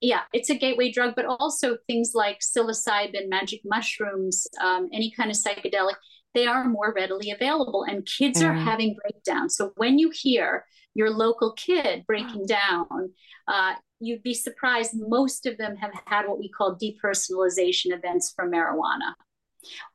Yeah, 0.00 0.22
it's 0.32 0.48
a 0.48 0.54
gateway 0.56 0.90
drug, 0.90 1.12
but 1.14 1.26
also 1.26 1.76
things 1.86 2.12
like 2.14 2.40
psilocybin, 2.40 3.28
magic 3.28 3.60
mushrooms, 3.64 4.46
um, 4.58 4.88
any 4.92 5.12
kind 5.14 5.30
of 5.30 5.36
psychedelic 5.36 5.96
they 6.34 6.46
are 6.46 6.64
more 6.64 6.92
readily 6.94 7.30
available 7.30 7.84
and 7.84 8.06
kids 8.06 8.42
are 8.42 8.54
having 8.54 8.96
breakdowns. 9.02 9.56
So 9.56 9.72
when 9.76 9.98
you 9.98 10.10
hear 10.14 10.64
your 10.94 11.10
local 11.10 11.52
kid 11.52 12.04
breaking 12.06 12.46
down, 12.46 13.12
uh, 13.48 13.74
you'd 14.00 14.22
be 14.22 14.34
surprised. 14.34 14.92
Most 14.94 15.46
of 15.46 15.58
them 15.58 15.76
have 15.76 15.92
had 16.06 16.26
what 16.26 16.38
we 16.38 16.48
call 16.48 16.76
depersonalization 16.76 17.92
events 17.92 18.32
from 18.34 18.50
marijuana 18.50 19.14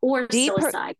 or 0.01 0.27
Deper- 0.27 0.71
psilocybin. 0.71 0.95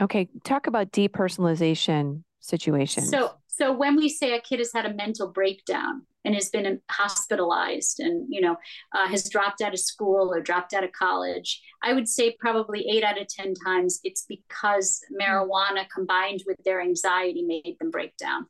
Okay, 0.00 0.28
talk 0.44 0.66
about 0.66 0.92
depersonalization 0.92 2.24
situations. 2.40 3.10
So, 3.10 3.32
so 3.52 3.72
when 3.72 3.96
we 3.96 4.08
say 4.08 4.34
a 4.34 4.40
kid 4.40 4.58
has 4.58 4.72
had 4.72 4.86
a 4.86 4.94
mental 4.94 5.28
breakdown, 5.28 6.02
and 6.24 6.34
has 6.34 6.48
been 6.50 6.80
hospitalized 6.90 8.00
and 8.00 8.26
you 8.28 8.40
know 8.40 8.56
uh, 8.94 9.08
has 9.08 9.28
dropped 9.28 9.60
out 9.60 9.72
of 9.72 9.80
school 9.80 10.32
or 10.32 10.40
dropped 10.40 10.72
out 10.74 10.84
of 10.84 10.92
college 10.92 11.60
i 11.82 11.92
would 11.92 12.08
say 12.08 12.36
probably 12.38 12.86
eight 12.88 13.04
out 13.04 13.20
of 13.20 13.26
ten 13.28 13.54
times 13.54 14.00
it's 14.04 14.24
because 14.28 15.00
marijuana 15.20 15.84
combined 15.94 16.42
with 16.46 16.56
their 16.64 16.80
anxiety 16.80 17.42
made 17.42 17.76
them 17.80 17.90
break 17.90 18.16
down 18.16 18.46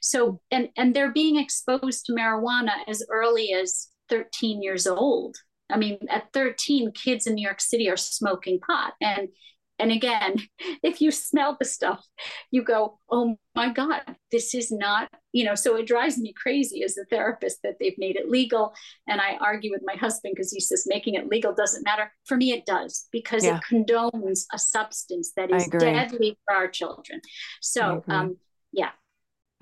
so 0.00 0.40
and 0.50 0.68
and 0.76 0.94
they're 0.94 1.12
being 1.12 1.36
exposed 1.36 2.06
to 2.06 2.12
marijuana 2.12 2.72
as 2.86 3.04
early 3.10 3.52
as 3.52 3.88
13 4.08 4.62
years 4.62 4.86
old 4.86 5.36
I 5.68 5.76
mean, 5.76 5.98
at 6.08 6.32
13, 6.32 6.92
kids 6.92 7.26
in 7.26 7.34
New 7.34 7.42
York 7.42 7.60
City 7.60 7.90
are 7.90 7.96
smoking 7.96 8.60
pot. 8.60 8.92
And 9.00 9.30
and 9.78 9.92
again, 9.92 10.36
if 10.82 11.00
you 11.00 11.10
smell 11.10 11.56
the 11.58 11.64
stuff, 11.64 12.04
you 12.50 12.62
go, 12.62 12.98
oh 13.10 13.36
my 13.54 13.72
God, 13.72 14.02
this 14.30 14.54
is 14.54 14.70
not, 14.70 15.08
you 15.32 15.44
know, 15.44 15.54
so 15.54 15.76
it 15.76 15.86
drives 15.86 16.18
me 16.18 16.32
crazy 16.32 16.82
as 16.82 16.96
a 16.96 17.04
therapist 17.06 17.58
that 17.62 17.74
they've 17.80 17.98
made 17.98 18.16
it 18.16 18.28
legal. 18.28 18.74
And 19.06 19.20
I 19.20 19.36
argue 19.40 19.70
with 19.70 19.82
my 19.84 19.94
husband 19.94 20.34
because 20.34 20.52
he 20.52 20.60
says 20.60 20.84
making 20.86 21.14
it 21.14 21.28
legal 21.28 21.54
doesn't 21.54 21.84
matter. 21.84 22.12
For 22.24 22.36
me, 22.36 22.52
it 22.52 22.66
does 22.66 23.06
because 23.12 23.44
yeah. 23.44 23.58
it 23.58 23.62
condones 23.70 24.44
a 24.52 24.58
substance 24.58 25.32
that 25.36 25.50
is 25.50 25.68
deadly 25.68 26.38
for 26.44 26.54
our 26.54 26.68
children. 26.68 27.20
So, 27.60 28.04
um, 28.08 28.36
yeah. 28.72 28.90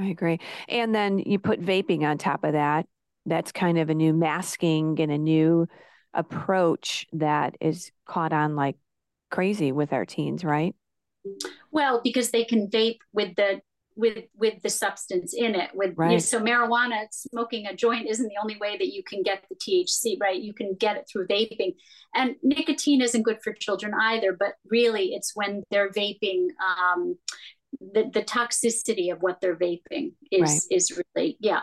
I 0.01 0.07
agree. 0.07 0.41
And 0.69 0.95
then 0.95 1.19
you 1.19 1.39
put 1.39 1.61
vaping 1.61 2.03
on 2.03 2.19
top 2.19 2.43
of 2.43 2.53
that. 2.53 2.87
That's 3.27 3.53
kind 3.53 3.79
of 3.79 3.91
a 3.91 3.95
new 3.95 4.13
masking 4.13 5.01
and 5.01 5.11
a 5.11 5.19
new 5.19 5.69
approach 6.13 7.07
that 7.13 7.57
is 7.61 7.91
caught 8.07 8.33
on 8.33 8.55
like 8.55 8.77
crazy 9.31 9.73
with 9.73 9.93
our 9.93 10.05
teens, 10.05 10.45
right? 10.45 10.75
Well, 11.71 12.01
because 12.03 12.31
they 12.31 12.45
can 12.45 12.69
vape 12.69 12.99
with 13.13 13.35
the 13.37 13.61
with 13.97 14.25
with 14.37 14.61
the 14.63 14.71
substance 14.71 15.35
in 15.35 15.55
it 15.55 15.71
with 15.73 15.95
right. 15.97 16.11
you 16.11 16.17
know, 16.17 16.21
so 16.21 16.41
marijuana 16.41 17.07
smoking 17.13 17.67
a 17.67 17.75
joint 17.75 18.09
isn't 18.09 18.27
the 18.27 18.41
only 18.43 18.57
way 18.57 18.77
that 18.77 18.93
you 18.93 19.05
can 19.05 19.23
get 19.23 19.45
the 19.49 19.55
THC 19.55 20.21
right 20.21 20.41
you 20.41 20.53
can 20.53 20.75
get 20.75 20.97
it 20.97 21.09
through 21.09 21.29
vaping 21.29 21.77
and 22.15 22.35
nicotine 22.43 23.01
isn't 23.01 23.23
good 23.23 23.39
for 23.43 23.53
children 23.53 23.93
either 23.95 24.33
but 24.33 24.55
really 24.69 25.15
it's 25.15 25.33
when 25.37 25.63
they're 25.71 25.91
vaping 25.91 26.49
um, 26.61 27.17
the 27.81 28.11
the 28.13 28.23
toxicity 28.23 29.13
of 29.13 29.23
what 29.23 29.41
they're 29.41 29.57
vaping 29.57 30.13
is 30.31 30.67
right. 30.71 30.77
is 30.77 31.01
really 31.15 31.37
yeah 31.39 31.61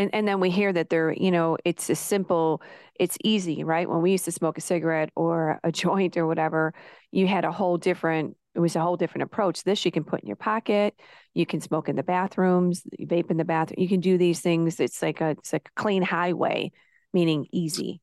and 0.00 0.10
and 0.14 0.26
then 0.26 0.40
we 0.40 0.50
hear 0.50 0.72
that 0.72 0.88
they're 0.90 1.12
you 1.12 1.30
know 1.30 1.56
it's 1.64 1.90
a 1.90 1.94
simple 1.94 2.62
it's 2.98 3.16
easy 3.24 3.64
right? 3.64 3.88
When 3.88 4.02
we 4.02 4.12
used 4.12 4.24
to 4.26 4.32
smoke 4.32 4.58
a 4.58 4.60
cigarette 4.60 5.10
or 5.14 5.60
a 5.62 5.70
joint 5.82 6.16
or 6.16 6.26
whatever 6.26 6.74
you 7.12 7.26
had 7.26 7.44
a 7.44 7.52
whole 7.52 7.76
different 7.78 8.36
it 8.54 8.60
was 8.60 8.74
a 8.74 8.80
whole 8.80 8.96
different 8.96 9.22
approach. 9.22 9.62
This 9.62 9.84
you 9.84 9.92
can 9.92 10.04
put 10.04 10.20
in 10.20 10.26
your 10.26 10.36
pocket 10.36 10.94
you 11.34 11.46
can 11.46 11.60
smoke 11.60 11.88
in 11.88 11.96
the 11.96 12.02
bathrooms 12.02 12.82
vape 13.00 13.30
in 13.30 13.36
the 13.36 13.44
bathroom 13.44 13.80
you 13.80 13.88
can 13.88 14.00
do 14.00 14.18
these 14.18 14.40
things. 14.40 14.80
It's 14.80 15.02
like 15.02 15.20
a 15.20 15.30
it's 15.30 15.52
like 15.52 15.68
a 15.68 15.80
clean 15.80 16.02
highway 16.02 16.72
meaning 17.12 17.46
easy 17.52 18.00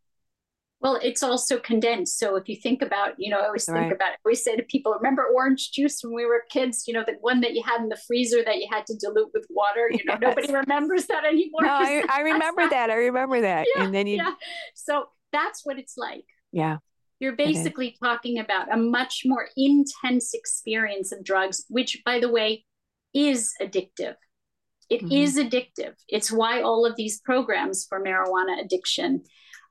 well, 0.79 0.99
it's 1.01 1.23
also 1.23 1.57
condensed. 1.57 2.19
So 2.19 2.35
if 2.35 2.47
you 2.47 2.55
think 2.55 2.83
about, 2.83 3.13
you 3.17 3.31
know, 3.31 3.39
I 3.39 3.47
always 3.47 3.65
think 3.65 3.77
right. 3.77 3.91
about, 3.91 4.11
I 4.11 4.15
always 4.23 4.43
say 4.43 4.55
to 4.55 4.63
people, 4.63 4.93
remember 4.93 5.25
orange 5.33 5.71
juice 5.71 6.01
when 6.03 6.13
we 6.13 6.25
were 6.25 6.43
kids, 6.51 6.87
you 6.87 6.93
know, 6.93 7.03
the 7.05 7.15
one 7.21 7.41
that 7.41 7.53
you 7.53 7.63
had 7.65 7.81
in 7.81 7.89
the 7.89 7.97
freezer 8.07 8.43
that 8.45 8.57
you 8.57 8.67
had 8.71 8.85
to 8.87 8.95
dilute 8.95 9.31
with 9.33 9.47
water, 9.49 9.89
you 9.89 10.05
know, 10.05 10.17
yes. 10.21 10.35
nobody 10.35 10.53
remembers 10.53 11.07
that 11.07 11.25
anymore. 11.25 11.61
No, 11.63 11.69
I, 11.69 12.03
I 12.09 12.21
remember 12.21 12.69
that. 12.69 12.91
I 12.91 12.95
remember 12.95 13.41
that. 13.41 13.65
Yeah, 13.75 13.83
and 13.83 13.93
then 13.93 14.05
you, 14.05 14.17
yeah. 14.17 14.33
So 14.75 15.05
that's 15.31 15.65
what 15.65 15.79
it's 15.79 15.97
like. 15.97 16.25
Yeah. 16.51 16.77
You're 17.19 17.35
basically 17.35 17.95
talking 17.99 18.37
about 18.37 18.71
a 18.71 18.77
much 18.77 19.23
more 19.25 19.47
intense 19.57 20.35
experience 20.35 21.11
of 21.11 21.23
drugs, 21.23 21.65
which 21.69 22.03
by 22.05 22.19
the 22.19 22.29
way, 22.29 22.65
is 23.15 23.53
addictive. 23.59 24.13
It 24.91 25.01
mm-hmm. 25.01 25.11
is 25.11 25.37
addictive. 25.37 25.93
It's 26.07 26.31
why 26.31 26.61
all 26.61 26.85
of 26.85 26.95
these 26.95 27.19
programs 27.19 27.87
for 27.89 27.99
marijuana 27.99 28.63
addiction 28.63 29.23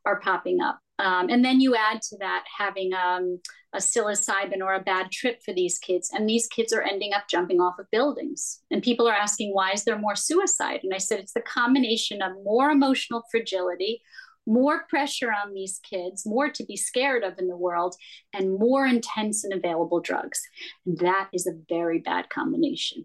are 0.06 0.20
popping 0.20 0.60
up. 0.60 0.78
Um, 0.98 1.28
and 1.28 1.44
then 1.44 1.60
you 1.60 1.76
add 1.76 2.00
to 2.02 2.16
that 2.20 2.44
having 2.56 2.94
um, 2.94 3.40
a 3.74 3.78
psilocybin 3.78 4.62
or 4.62 4.74
a 4.74 4.82
bad 4.82 5.10
trip 5.10 5.42
for 5.44 5.52
these 5.52 5.78
kids, 5.78 6.10
and 6.12 6.26
these 6.26 6.46
kids 6.46 6.72
are 6.72 6.80
ending 6.80 7.12
up 7.12 7.24
jumping 7.28 7.60
off 7.60 7.78
of 7.78 7.90
buildings. 7.90 8.62
And 8.70 8.82
people 8.82 9.06
are 9.06 9.14
asking, 9.14 9.52
why 9.52 9.72
is 9.72 9.84
there 9.84 9.98
more 9.98 10.16
suicide? 10.16 10.80
And 10.82 10.94
I 10.94 10.98
said, 10.98 11.20
it's 11.20 11.34
the 11.34 11.42
combination 11.42 12.22
of 12.22 12.32
more 12.42 12.70
emotional 12.70 13.24
fragility, 13.30 14.00
more 14.46 14.84
pressure 14.88 15.32
on 15.32 15.52
these 15.52 15.80
kids, 15.82 16.24
more 16.24 16.48
to 16.48 16.64
be 16.64 16.76
scared 16.76 17.24
of 17.24 17.38
in 17.38 17.48
the 17.48 17.56
world, 17.56 17.94
and 18.32 18.58
more 18.58 18.86
intense 18.86 19.44
and 19.44 19.52
available 19.52 20.00
drugs. 20.00 20.40
And 20.86 20.96
that 20.98 21.28
is 21.34 21.46
a 21.46 21.58
very 21.68 21.98
bad 21.98 22.30
combination. 22.30 23.04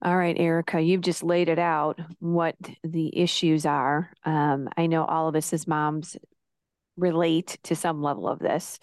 All 0.00 0.16
right, 0.16 0.38
Erica, 0.38 0.80
you've 0.80 1.00
just 1.00 1.24
laid 1.24 1.48
it 1.48 1.58
out 1.58 1.98
what 2.20 2.54
the 2.84 3.18
issues 3.18 3.66
are. 3.66 4.12
Um, 4.24 4.68
I 4.76 4.86
know 4.86 5.04
all 5.04 5.28
of 5.28 5.34
us 5.34 5.52
as 5.52 5.66
moms 5.66 6.16
relate 6.96 7.58
to 7.64 7.74
some 7.74 8.00
level 8.00 8.28
of 8.28 8.38
this. 8.38 8.78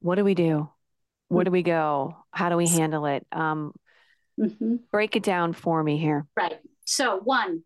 What 0.00 0.14
do 0.16 0.24
we 0.24 0.34
do? 0.34 0.70
Where 1.28 1.44
do 1.44 1.50
we 1.50 1.62
go? 1.62 2.16
How 2.30 2.48
do 2.48 2.56
we 2.56 2.68
handle 2.68 3.06
it? 3.06 3.26
Um, 3.32 3.72
mm-hmm. 4.38 4.76
Break 4.92 5.16
it 5.16 5.24
down 5.24 5.52
for 5.52 5.82
me 5.82 5.96
here. 5.96 6.26
Right. 6.36 6.58
So, 6.84 7.18
one, 7.18 7.64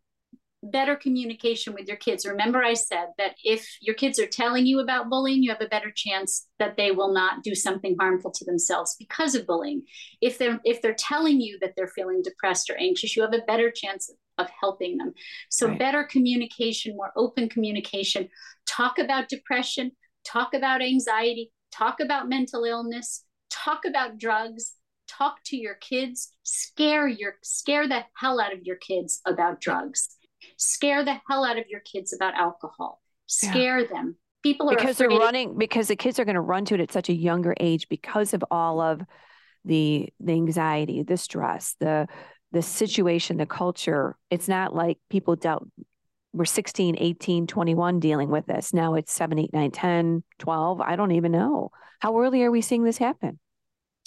better 0.63 0.95
communication 0.95 1.75
with 1.75 1.89
your 1.89 1.97
kids. 1.97 2.27
Remember, 2.27 2.63
I 2.63 2.75
said 2.75 3.09
that 3.19 3.35
if 3.45 3.67
your 3.81 3.95
kids 3.95 4.19
are 4.19 4.27
telling 4.27 4.67
you 4.67 4.81
about 4.81 5.09
bullying, 5.09 5.43
you 5.43 5.51
have 5.51 5.61
a 5.63 5.69
better 5.69 5.91
chance 5.91 6.47
that 6.59 6.77
they 6.77 6.91
will 6.91 7.13
not 7.13 7.43
do 7.43 7.55
something 7.55 7.97
harmful 7.99 8.31
to 8.31 8.45
themselves 8.45 8.97
because 8.99 9.35
of 9.35 9.47
bullying. 9.47 9.83
If 10.21 10.39
they're 10.39 10.61
if 10.65 10.83
they're 10.83 10.95
telling 10.95 11.41
you 11.41 11.59
that 11.61 11.75
they're 11.77 11.89
feeling 11.89 12.23
depressed 12.23 12.69
or 12.69 12.77
anxious, 12.77 13.17
you 13.17 13.23
have 13.23 13.35
a 13.35 13.45
better 13.47 13.71
chance 13.71 14.11
of 14.39 14.49
helping 14.61 14.99
them. 14.99 15.15
So 15.49 15.69
right. 15.69 15.79
better 15.79 16.05
communication, 16.05 16.97
more 16.97 17.13
open 17.17 17.49
communication. 17.49 18.29
Talk 18.67 18.99
about 18.99 19.29
depression, 19.29 19.93
talk 20.25 20.53
about 20.55 20.83
anxiety, 20.83 21.53
talk 21.73 22.01
about 22.01 22.29
mental 22.29 22.65
illness, 22.65 23.25
talk 23.49 23.83
about 23.87 24.19
drugs, 24.19 24.75
talk 25.09 25.43
to 25.45 25.57
your 25.57 25.75
kids, 25.77 26.33
scare 26.43 27.09
your 27.09 27.37
scare 27.43 27.89
the 27.89 28.05
hell 28.15 28.41
out 28.41 28.53
of 28.53 28.61
your 28.65 28.77
kids 28.77 29.23
about 29.27 29.61
drugs 29.61 30.17
scare 30.61 31.05
the 31.05 31.17
hell 31.29 31.45
out 31.45 31.59
of 31.59 31.65
your 31.69 31.81
kids 31.81 32.13
about 32.13 32.35
alcohol. 32.35 33.01
Scare 33.27 33.81
yeah. 33.81 33.87
them. 33.87 34.17
People 34.43 34.71
are 34.71 34.77
because 34.77 34.97
they're 34.97 35.09
running 35.09 35.59
because 35.59 35.89
the 35.89 35.97
kids 35.97 36.19
are 36.19 36.25
going 36.25 36.35
to 36.35 36.41
run 36.41 36.65
to 36.67 36.75
it 36.75 36.81
at 36.81 36.93
such 36.93 37.09
a 37.09 37.15
younger 37.15 37.55
age 37.59 37.89
because 37.89 38.33
of 38.33 38.45
all 38.51 38.81
of 38.81 39.03
the 39.65 40.09
the 40.21 40.33
anxiety 40.33 41.03
the 41.03 41.19
stress 41.19 41.77
the 41.81 42.07
the 42.53 42.63
situation 42.63 43.37
the 43.37 43.47
culture. 43.47 44.17
It's 44.31 44.49
not 44.49 44.75
like 44.75 44.99
people 45.11 45.37
dealt 45.37 45.67
we're 46.33 46.45
16 46.45 46.97
18 46.99 47.47
21 47.47 48.01
dealing 48.01 48.31
with 48.31 48.47
this. 48.47 48.73
Now 48.73 48.95
it's 48.95 49.13
7 49.13 49.39
8 49.39 49.53
9 49.53 49.71
10 49.71 50.23
12 50.39 50.81
i 50.81 50.97
don't 50.97 51.13
even 51.13 51.33
know. 51.33 51.71
How 51.99 52.19
early 52.19 52.43
are 52.43 52.51
we 52.51 52.63
seeing 52.63 52.85
this 52.85 52.99
happen 52.99 53.39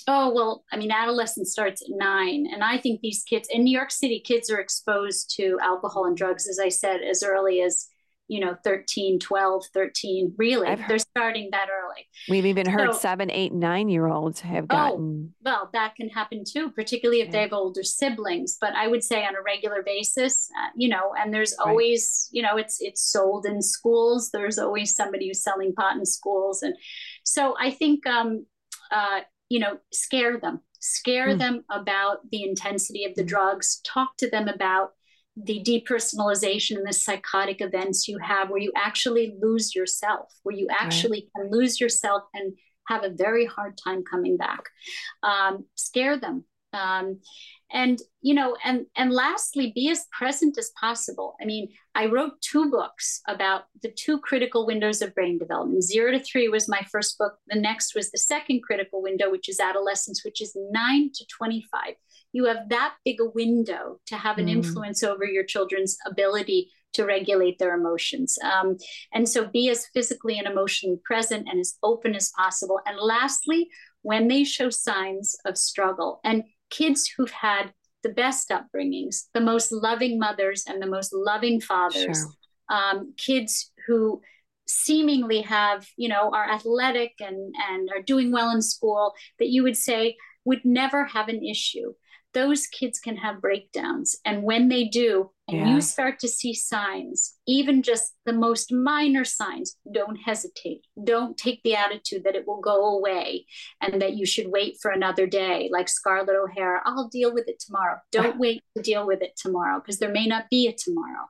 Oh, 0.07 0.33
well, 0.33 0.63
I 0.71 0.77
mean, 0.77 0.91
adolescence 0.91 1.51
starts 1.51 1.81
at 1.81 1.89
nine. 1.89 2.47
And 2.51 2.63
I 2.63 2.77
think 2.77 3.01
these 3.01 3.23
kids 3.23 3.47
in 3.51 3.63
New 3.63 3.75
York 3.75 3.91
City, 3.91 4.19
kids 4.19 4.49
are 4.49 4.59
exposed 4.59 5.33
to 5.37 5.57
alcohol 5.61 6.05
and 6.05 6.17
drugs, 6.17 6.47
as 6.47 6.59
I 6.59 6.69
said, 6.69 7.01
as 7.01 7.23
early 7.23 7.61
as, 7.61 7.87
you 8.27 8.39
know, 8.39 8.55
13, 8.63 9.19
12, 9.19 9.65
13. 9.73 10.33
Really, 10.37 10.67
I've 10.67 10.87
they're 10.87 10.99
starting 10.99 11.49
that 11.51 11.67
early. 11.69 12.07
We've 12.29 12.45
even 12.45 12.67
heard 12.67 12.93
so, 12.93 12.99
seven, 12.99 13.29
eight, 13.31 13.53
nine 13.53 13.89
year 13.89 14.07
olds 14.07 14.41
have 14.41 14.65
oh, 14.65 14.67
gotten. 14.67 15.33
Oh, 15.33 15.41
well, 15.43 15.69
that 15.73 15.95
can 15.95 16.09
happen 16.09 16.43
too, 16.45 16.71
particularly 16.71 17.21
if 17.21 17.27
yeah. 17.27 17.31
they 17.31 17.41
have 17.41 17.53
older 17.53 17.83
siblings. 17.83 18.57
But 18.59 18.73
I 18.75 18.87
would 18.87 19.03
say 19.03 19.25
on 19.25 19.35
a 19.35 19.41
regular 19.41 19.83
basis, 19.83 20.49
uh, 20.57 20.69
you 20.75 20.89
know, 20.89 21.13
and 21.17 21.33
there's 21.33 21.53
always, 21.53 22.29
right. 22.29 22.37
you 22.37 22.43
know, 22.43 22.57
it's 22.57 22.81
it's 22.81 23.01
sold 23.01 23.45
in 23.45 23.61
schools. 23.61 24.31
There's 24.31 24.57
always 24.57 24.95
somebody 24.95 25.27
who's 25.27 25.43
selling 25.43 25.73
pot 25.73 25.97
in 25.97 26.05
schools, 26.05 26.63
and 26.63 26.75
so 27.23 27.55
I 27.59 27.71
think 27.71 28.05
um, 28.07 28.45
uh, 28.91 29.21
you 29.53 29.59
know, 29.59 29.77
scare 29.91 30.39
them, 30.39 30.61
scare 30.79 31.35
mm. 31.35 31.37
them 31.37 31.63
about 31.69 32.27
the 32.31 32.41
intensity 32.41 33.05
of 33.05 33.13
the 33.13 33.21
mm. 33.21 33.27
drugs, 33.27 33.81
talk 33.85 34.17
to 34.17 34.27
them 34.27 34.47
about 34.47 34.93
the 35.37 35.63
depersonalization 35.63 36.75
and 36.75 36.87
the 36.87 36.93
psychotic 36.93 37.61
events 37.61 38.07
you 38.07 38.17
have 38.17 38.49
where 38.49 38.59
you 38.59 38.71
actually 38.75 39.35
lose 39.39 39.75
yourself, 39.75 40.33
where 40.41 40.55
you 40.55 40.67
actually 40.71 41.29
right. 41.35 41.43
can 41.43 41.51
lose 41.51 41.79
yourself 41.79 42.23
and 42.33 42.53
have 42.87 43.03
a 43.03 43.11
very 43.11 43.45
hard 43.45 43.77
time 43.77 44.03
coming 44.03 44.37
back. 44.37 44.63
Um, 45.21 45.65
scare 45.75 46.17
them. 46.17 46.45
Um, 46.73 47.19
and 47.73 47.99
you 48.21 48.33
know 48.33 48.55
and 48.63 48.85
and 48.95 49.11
lastly 49.11 49.71
be 49.75 49.89
as 49.89 50.05
present 50.17 50.57
as 50.57 50.71
possible 50.79 51.35
i 51.41 51.45
mean 51.45 51.67
i 51.95 52.05
wrote 52.05 52.39
two 52.41 52.69
books 52.69 53.21
about 53.27 53.63
the 53.81 53.91
two 53.91 54.19
critical 54.19 54.65
windows 54.65 55.01
of 55.01 55.13
brain 55.15 55.37
development 55.37 55.83
zero 55.83 56.11
to 56.11 56.19
three 56.19 56.47
was 56.47 56.69
my 56.69 56.81
first 56.91 57.17
book 57.17 57.33
the 57.47 57.59
next 57.59 57.95
was 57.95 58.11
the 58.11 58.17
second 58.17 58.61
critical 58.63 59.01
window 59.01 59.29
which 59.29 59.49
is 59.49 59.59
adolescence 59.59 60.23
which 60.23 60.41
is 60.41 60.55
9 60.71 61.11
to 61.13 61.25
25 61.27 61.95
you 62.31 62.45
have 62.45 62.69
that 62.69 62.95
big 63.03 63.19
a 63.19 63.29
window 63.29 63.99
to 64.07 64.15
have 64.15 64.37
an 64.37 64.47
mm. 64.47 64.51
influence 64.51 65.03
over 65.03 65.25
your 65.25 65.43
children's 65.43 65.97
ability 66.07 66.69
to 66.93 67.05
regulate 67.05 67.57
their 67.59 67.75
emotions. 67.75 68.37
Um, 68.43 68.77
and 69.13 69.27
so 69.27 69.47
be 69.47 69.69
as 69.69 69.87
physically 69.93 70.37
and 70.37 70.47
emotionally 70.47 70.99
present 71.03 71.47
and 71.49 71.59
as 71.59 71.75
open 71.83 72.15
as 72.15 72.31
possible. 72.35 72.79
And 72.85 72.97
lastly, 72.99 73.69
when 74.03 74.27
they 74.27 74.43
show 74.43 74.69
signs 74.69 75.35
of 75.45 75.57
struggle, 75.57 76.19
and 76.23 76.43
kids 76.73 77.07
who've 77.07 77.31
had 77.31 77.73
the 78.01 78.09
best 78.09 78.49
upbringings, 78.49 79.27
the 79.33 79.41
most 79.41 79.71
loving 79.71 80.19
mothers 80.19 80.65
and 80.67 80.81
the 80.81 80.87
most 80.87 81.13
loving 81.13 81.61
fathers, 81.61 82.17
sure. 82.17 82.77
um, 82.77 83.13
kids 83.17 83.71
who 83.87 84.21
seemingly 84.67 85.41
have, 85.41 85.87
you 85.97 86.09
know, 86.09 86.31
are 86.33 86.49
athletic 86.49 87.13
and, 87.19 87.53
and 87.69 87.89
are 87.95 88.01
doing 88.01 88.31
well 88.31 88.49
in 88.49 88.61
school, 88.61 89.13
that 89.39 89.49
you 89.49 89.63
would 89.63 89.77
say 89.77 90.17
would 90.45 90.65
never 90.65 91.05
have 91.05 91.29
an 91.29 91.43
issue. 91.43 91.93
Those 92.33 92.65
kids 92.65 92.99
can 92.99 93.17
have 93.17 93.41
breakdowns. 93.41 94.17
And 94.25 94.43
when 94.43 94.67
they 94.67 94.85
do, 94.85 95.29
and 95.47 95.57
yeah. 95.57 95.75
you 95.75 95.81
start 95.81 96.19
to 96.19 96.27
see 96.27 96.53
signs, 96.53 97.35
even 97.47 97.81
just 97.81 98.13
the 98.25 98.33
most 98.33 98.71
minor 98.71 99.25
signs, 99.25 99.77
don't 99.91 100.15
hesitate. 100.15 100.85
Don't 101.03 101.37
take 101.37 101.61
the 101.63 101.75
attitude 101.75 102.23
that 102.23 102.35
it 102.35 102.47
will 102.47 102.61
go 102.61 102.97
away 102.97 103.45
and 103.81 104.01
that 104.01 104.15
you 104.15 104.25
should 104.25 104.47
wait 104.47 104.77
for 104.81 104.91
another 104.91 105.27
day, 105.27 105.69
like 105.71 105.89
Scarlett 105.89 106.35
O'Hara, 106.35 106.81
I'll 106.85 107.09
deal 107.09 107.33
with 107.33 107.47
it 107.47 107.59
tomorrow. 107.59 107.97
Don't 108.11 108.39
wait 108.39 108.63
to 108.75 108.83
deal 108.83 109.05
with 109.05 109.21
it 109.21 109.35
tomorrow 109.35 109.79
because 109.79 109.99
there 109.99 110.11
may 110.11 110.27
not 110.27 110.49
be 110.49 110.67
a 110.67 110.73
tomorrow. 110.73 111.27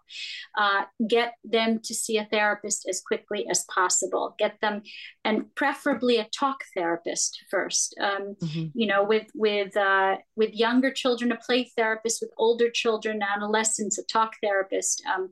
Uh, 0.58 0.84
get 1.08 1.34
them 1.44 1.80
to 1.84 1.94
see 1.94 2.18
a 2.18 2.26
therapist 2.26 2.88
as 2.88 3.02
quickly 3.02 3.48
as 3.50 3.66
possible. 3.74 4.36
Get 4.38 4.60
them, 4.62 4.82
and 5.24 5.54
preferably 5.56 6.18
a 6.18 6.28
talk 6.38 6.58
therapist 6.76 7.40
first. 7.50 7.96
Um, 8.00 8.36
mm-hmm. 8.42 8.68
You 8.74 8.88
know, 8.88 9.04
with 9.04 9.28
with 9.34 9.76
uh, 9.76 10.18
with 10.36 10.54
younger 10.54 10.92
children, 10.92 11.32
a 11.32 11.38
play 11.38 11.72
therapist. 11.76 12.22
With 12.22 12.32
older 12.38 12.70
children, 12.70 13.22
adolescents, 13.24 13.98
a 13.98 14.04
talk 14.04 14.34
therapist, 14.44 15.04
um, 15.14 15.30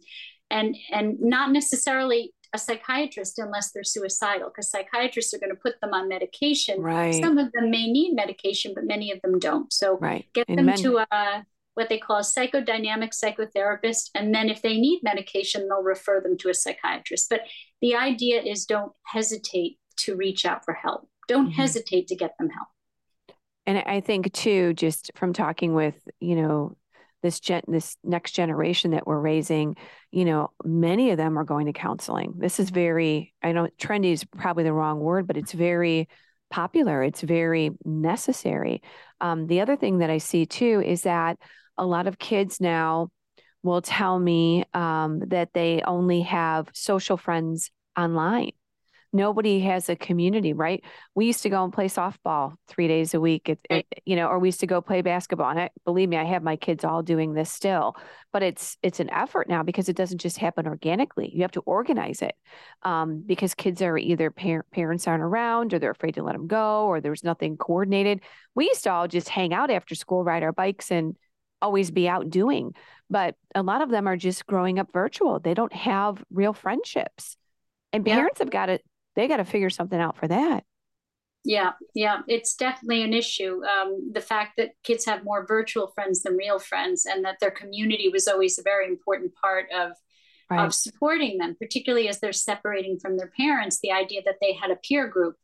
and 0.51 0.75
and 0.91 1.19
not 1.19 1.51
necessarily 1.51 2.33
a 2.53 2.57
psychiatrist 2.57 3.39
unless 3.39 3.71
they're 3.71 3.83
suicidal, 3.83 4.49
because 4.49 4.69
psychiatrists 4.69 5.33
are 5.33 5.39
going 5.39 5.51
to 5.51 5.55
put 5.55 5.79
them 5.81 5.93
on 5.93 6.09
medication. 6.09 6.81
Right. 6.81 7.21
Some 7.23 7.37
of 7.37 7.51
them 7.53 7.71
may 7.71 7.87
need 7.87 8.13
medication, 8.13 8.73
but 8.75 8.85
many 8.85 9.11
of 9.11 9.21
them 9.21 9.39
don't. 9.39 9.71
So 9.71 9.97
right. 9.99 10.25
get 10.33 10.47
them 10.47 10.73
to 10.73 11.05
a 11.09 11.45
what 11.75 11.87
they 11.87 11.97
call 11.97 12.17
a 12.17 12.21
psychodynamic 12.21 13.11
psychotherapist, 13.11 14.09
and 14.13 14.35
then 14.35 14.49
if 14.49 14.61
they 14.61 14.77
need 14.77 15.01
medication, 15.03 15.69
they'll 15.69 15.81
refer 15.81 16.19
them 16.19 16.37
to 16.39 16.49
a 16.49 16.53
psychiatrist. 16.53 17.27
But 17.29 17.41
the 17.81 17.95
idea 17.95 18.41
is 18.41 18.65
don't 18.65 18.91
hesitate 19.05 19.77
to 19.99 20.15
reach 20.15 20.45
out 20.45 20.65
for 20.65 20.73
help. 20.73 21.07
Don't 21.27 21.47
mm-hmm. 21.47 21.61
hesitate 21.61 22.07
to 22.07 22.15
get 22.15 22.33
them 22.37 22.49
help. 22.49 22.67
And 23.65 23.77
I 23.77 24.01
think 24.01 24.33
too, 24.33 24.73
just 24.73 25.11
from 25.15 25.31
talking 25.31 25.73
with 25.73 25.95
you 26.19 26.35
know 26.35 26.75
this 27.21 27.39
gen 27.39 27.61
this 27.67 27.97
next 28.03 28.31
generation 28.31 28.91
that 28.91 29.05
we're 29.05 29.19
raising 29.19 29.75
you 30.11 30.25
know 30.25 30.51
many 30.63 31.11
of 31.11 31.17
them 31.17 31.37
are 31.37 31.43
going 31.43 31.67
to 31.67 31.73
counseling. 31.73 32.33
This 32.37 32.59
is 32.59 32.69
very 32.69 33.33
i 33.43 33.51
know 33.51 33.67
trendy 33.79 34.11
is 34.11 34.23
probably 34.23 34.63
the 34.63 34.73
wrong 34.73 34.99
word 34.99 35.27
but 35.27 35.37
it's 35.37 35.53
very 35.53 36.07
popular. 36.49 37.01
It's 37.01 37.21
very 37.21 37.71
necessary. 37.85 38.81
Um, 39.21 39.47
the 39.47 39.61
other 39.61 39.77
thing 39.77 39.99
that 39.99 40.09
i 40.09 40.17
see 40.17 40.45
too 40.45 40.81
is 40.85 41.03
that 41.03 41.37
a 41.77 41.85
lot 41.85 42.07
of 42.07 42.19
kids 42.19 42.59
now 42.59 43.09
will 43.63 43.81
tell 43.81 44.19
me 44.19 44.65
um, 44.73 45.19
that 45.27 45.53
they 45.53 45.81
only 45.85 46.21
have 46.21 46.67
social 46.73 47.17
friends 47.17 47.71
online 47.97 48.51
nobody 49.13 49.59
has 49.61 49.89
a 49.89 49.95
community, 49.95 50.53
right? 50.53 50.83
We 51.15 51.25
used 51.25 51.43
to 51.43 51.49
go 51.49 51.63
and 51.63 51.73
play 51.73 51.87
softball 51.87 52.55
three 52.67 52.87
days 52.87 53.13
a 53.13 53.19
week, 53.19 53.49
it, 53.49 53.59
it, 53.69 53.85
you 54.05 54.15
know, 54.15 54.27
or 54.27 54.39
we 54.39 54.47
used 54.47 54.61
to 54.61 54.67
go 54.67 54.81
play 54.81 55.01
basketball. 55.01 55.49
And 55.49 55.59
I, 55.59 55.69
believe 55.85 56.09
me, 56.09 56.17
I 56.17 56.23
have 56.23 56.43
my 56.43 56.55
kids 56.55 56.83
all 56.83 57.03
doing 57.03 57.33
this 57.33 57.51
still, 57.51 57.95
but 58.31 58.43
it's 58.43 58.77
it's 58.81 58.99
an 58.99 59.09
effort 59.09 59.49
now 59.49 59.63
because 59.63 59.89
it 59.89 59.95
doesn't 59.95 60.19
just 60.19 60.37
happen 60.37 60.67
organically. 60.67 61.29
You 61.33 61.41
have 61.41 61.51
to 61.51 61.61
organize 61.61 62.21
it 62.21 62.35
um, 62.83 63.23
because 63.25 63.53
kids 63.53 63.81
are 63.81 63.97
either 63.97 64.31
par- 64.31 64.65
parents 64.71 65.07
aren't 65.07 65.23
around 65.23 65.73
or 65.73 65.79
they're 65.79 65.91
afraid 65.91 66.15
to 66.15 66.23
let 66.23 66.33
them 66.33 66.47
go 66.47 66.85
or 66.85 67.01
there's 67.01 67.23
nothing 67.23 67.57
coordinated. 67.57 68.21
We 68.55 68.65
used 68.65 68.83
to 68.83 68.91
all 68.91 69.07
just 69.07 69.29
hang 69.29 69.53
out 69.53 69.71
after 69.71 69.95
school, 69.95 70.23
ride 70.23 70.43
our 70.43 70.53
bikes, 70.53 70.91
and 70.91 71.15
always 71.61 71.91
be 71.91 72.07
out 72.07 72.29
doing. 72.29 72.73
But 73.09 73.35
a 73.53 73.61
lot 73.61 73.81
of 73.81 73.89
them 73.89 74.07
are 74.07 74.17
just 74.17 74.45
growing 74.45 74.79
up 74.79 74.93
virtual. 74.93 75.39
They 75.39 75.53
don't 75.53 75.73
have 75.73 76.23
real 76.31 76.53
friendships. 76.53 77.35
And 77.93 78.05
parents 78.05 78.39
yeah. 78.39 78.45
have 78.45 78.51
got 78.51 78.65
to, 78.67 78.79
they 79.15 79.27
got 79.27 79.37
to 79.37 79.45
figure 79.45 79.69
something 79.69 79.99
out 79.99 80.17
for 80.17 80.27
that. 80.27 80.63
Yeah, 81.43 81.71
yeah, 81.95 82.19
it's 82.27 82.55
definitely 82.55 83.01
an 83.01 83.13
issue. 83.13 83.61
Um, 83.65 84.11
the 84.13 84.21
fact 84.21 84.53
that 84.57 84.73
kids 84.83 85.05
have 85.05 85.23
more 85.23 85.45
virtual 85.47 85.91
friends 85.95 86.21
than 86.21 86.37
real 86.37 86.59
friends, 86.59 87.05
and 87.07 87.25
that 87.25 87.37
their 87.41 87.51
community 87.51 88.09
was 88.09 88.27
always 88.27 88.59
a 88.59 88.63
very 88.63 88.87
important 88.87 89.33
part 89.41 89.65
of 89.75 89.93
right. 90.51 90.63
of 90.63 90.73
supporting 90.73 91.39
them, 91.39 91.55
particularly 91.59 92.07
as 92.07 92.19
they're 92.19 92.33
separating 92.33 92.99
from 92.99 93.17
their 93.17 93.31
parents. 93.39 93.79
The 93.79 93.91
idea 93.91 94.21
that 94.25 94.35
they 94.39 94.53
had 94.53 94.69
a 94.69 94.75
peer 94.75 95.07
group, 95.07 95.35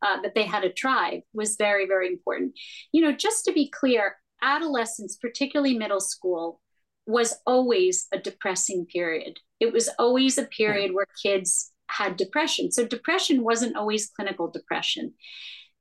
uh, 0.00 0.22
that 0.22 0.34
they 0.34 0.44
had 0.44 0.64
a 0.64 0.72
tribe, 0.72 1.20
was 1.34 1.56
very, 1.56 1.86
very 1.86 2.08
important. 2.08 2.58
You 2.92 3.02
know, 3.02 3.12
just 3.12 3.44
to 3.44 3.52
be 3.52 3.68
clear, 3.68 4.16
adolescence, 4.40 5.16
particularly 5.16 5.76
middle 5.76 6.00
school, 6.00 6.60
was 7.06 7.34
always 7.46 8.06
a 8.12 8.18
depressing 8.18 8.86
period. 8.86 9.38
It 9.60 9.72
was 9.72 9.90
always 9.98 10.38
a 10.38 10.44
period 10.44 10.90
right. 10.90 10.94
where 10.94 11.06
kids 11.22 11.71
had 11.98 12.16
depression. 12.16 12.72
So 12.72 12.86
depression 12.86 13.42
wasn't 13.42 13.76
always 13.76 14.10
clinical 14.10 14.48
depression. 14.48 15.14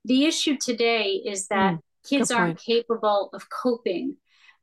The 0.06 0.26
issue 0.26 0.58
today 0.58 1.22
is 1.26 1.48
that 1.48 1.76
mm, 1.76 1.80
kids 2.08 2.32
aren't 2.32 2.60
capable 2.60 3.30
of 3.34 3.48
coping 3.50 4.18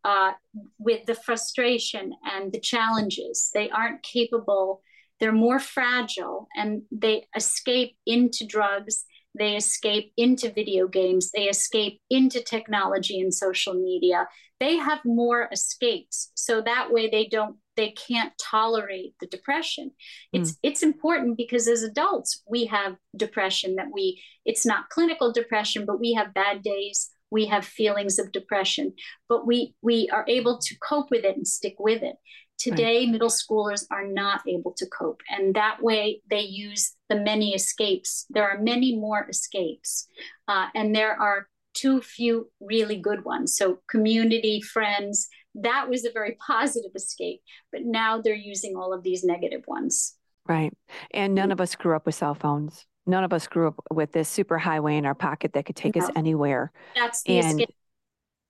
uh, 0.05 0.33
with 0.79 1.07
the 1.07 1.15
frustration 1.15 2.13
and 2.25 2.53
the 2.53 2.61
challenges. 2.61 3.51
They 3.55 3.71
aren't 3.71 4.03
capable, 4.03 4.83
they're 5.21 5.33
more 5.33 5.59
fragile 5.59 6.49
and 6.57 6.83
they 6.91 7.27
escape 7.35 7.97
into 8.07 8.47
drugs, 8.47 9.05
they 9.37 9.57
escape 9.57 10.13
into 10.17 10.53
video 10.53 10.89
games, 10.89 11.31
they 11.31 11.45
escape 11.45 12.01
into 12.11 12.43
technology 12.43 13.21
and 13.21 13.33
social 13.33 13.75
media. 13.75 14.29
They 14.61 14.77
have 14.77 15.01
more 15.05 15.49
escapes. 15.53 16.33
So 16.35 16.61
that 16.63 16.91
way 16.91 17.09
they 17.09 17.27
don't 17.27 17.57
they 17.77 17.93
can't 17.93 18.33
tolerate 18.39 19.15
the 19.21 19.27
depression. 19.29 19.93
It's 20.33 20.53
mm. 20.53 20.57
it's 20.63 20.83
important 20.83 21.37
because 21.37 21.69
as 21.69 21.83
adults 21.83 22.43
we 22.49 22.67
have 22.67 22.97
depression 23.17 23.77
that 23.77 23.89
we 23.93 24.21
it's 24.45 24.67
not 24.67 24.89
clinical 24.89 25.33
depression 25.33 25.85
but 25.87 26.01
we 26.01 26.15
have 26.15 26.35
bad 26.35 26.63
days 26.63 27.11
we 27.31 27.47
have 27.47 27.65
feelings 27.65 28.19
of 28.19 28.33
depression 28.33 28.93
but 29.29 29.47
we 29.47 29.75
we 29.83 30.09
are 30.11 30.25
able 30.29 30.59
to 30.59 30.77
cope 30.79 31.11
with 31.11 31.25
it 31.25 31.37
and 31.37 31.47
stick 31.47 31.75
with 31.79 32.03
it 32.03 32.17
today 32.59 33.01
right. 33.01 33.09
middle 33.11 33.29
schoolers 33.29 33.85
are 33.91 34.07
not 34.07 34.43
able 34.47 34.73
to 34.73 34.87
cope 34.87 35.21
and 35.31 35.55
that 35.55 35.83
way 35.83 36.21
they 36.29 36.41
use 36.41 36.95
the 37.09 37.17
many 37.17 37.55
escapes 37.55 38.27
there 38.31 38.49
are 38.49 38.59
many 38.59 38.97
more 38.97 39.27
escapes 39.29 40.07
uh, 40.49 40.67
and 40.75 40.95
there 40.95 41.21
are 41.21 41.49
too 41.75 42.01
few 42.01 42.51
really 42.61 42.97
good 42.97 43.25
ones 43.25 43.57
so 43.57 43.79
community 43.89 44.61
friends 44.61 45.29
that 45.55 45.89
was 45.89 46.05
a 46.05 46.13
very 46.13 46.37
positive 46.47 46.91
escape 46.95 47.41
but 47.73 47.83
now 47.85 48.21
they're 48.21 48.35
using 48.35 48.77
all 48.77 48.93
of 48.93 49.03
these 49.03 49.25
negative 49.25 49.63
ones 49.67 50.17
right 50.47 50.73
and 51.13 51.35
none 51.35 51.45
mm-hmm. 51.45 51.53
of 51.53 51.61
us 51.61 51.75
grew 51.75 51.95
up 51.95 52.07
with 52.07 52.15
cell 52.15 52.35
phones 52.35 52.87
none 53.09 53.25
of 53.25 53.33
us 53.33 53.47
grew 53.47 53.69
up 53.69 53.81
with 53.91 54.13
this 54.13 54.29
super 54.29 54.59
highway 54.59 54.97
in 54.97 55.07
our 55.07 55.15
pocket 55.15 55.55
that 55.55 55.65
could 55.65 55.75
take 55.75 55.97
no. 55.97 56.05
us 56.05 56.11
anywhere. 56.15 56.71
That's 56.95 57.23
the 57.23 57.39
and, 57.39 57.61
escape. 57.61 57.75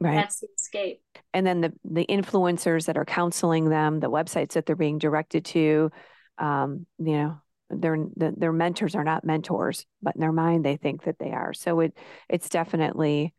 Right. 0.00 0.16
That's 0.16 0.40
the 0.40 0.48
escape. 0.56 1.02
And 1.34 1.46
then 1.46 1.60
the 1.60 1.72
the 1.84 2.06
influencers 2.08 2.86
that 2.86 2.96
are 2.96 3.04
counseling 3.04 3.68
them, 3.68 4.00
the 4.00 4.10
websites 4.10 4.52
that 4.52 4.66
they're 4.66 4.76
being 4.76 4.98
directed 4.98 5.44
to, 5.46 5.90
um, 6.38 6.86
you 6.98 7.12
know, 7.12 7.40
their 7.70 7.98
their 8.16 8.52
mentors 8.52 8.94
are 8.94 9.04
not 9.04 9.24
mentors, 9.24 9.86
but 10.00 10.14
in 10.14 10.20
their 10.20 10.32
mind 10.32 10.64
they 10.64 10.76
think 10.76 11.04
that 11.04 11.18
they 11.18 11.32
are. 11.32 11.52
So 11.52 11.80
it 11.80 11.96
it's 12.28 12.48
definitely 12.48 13.34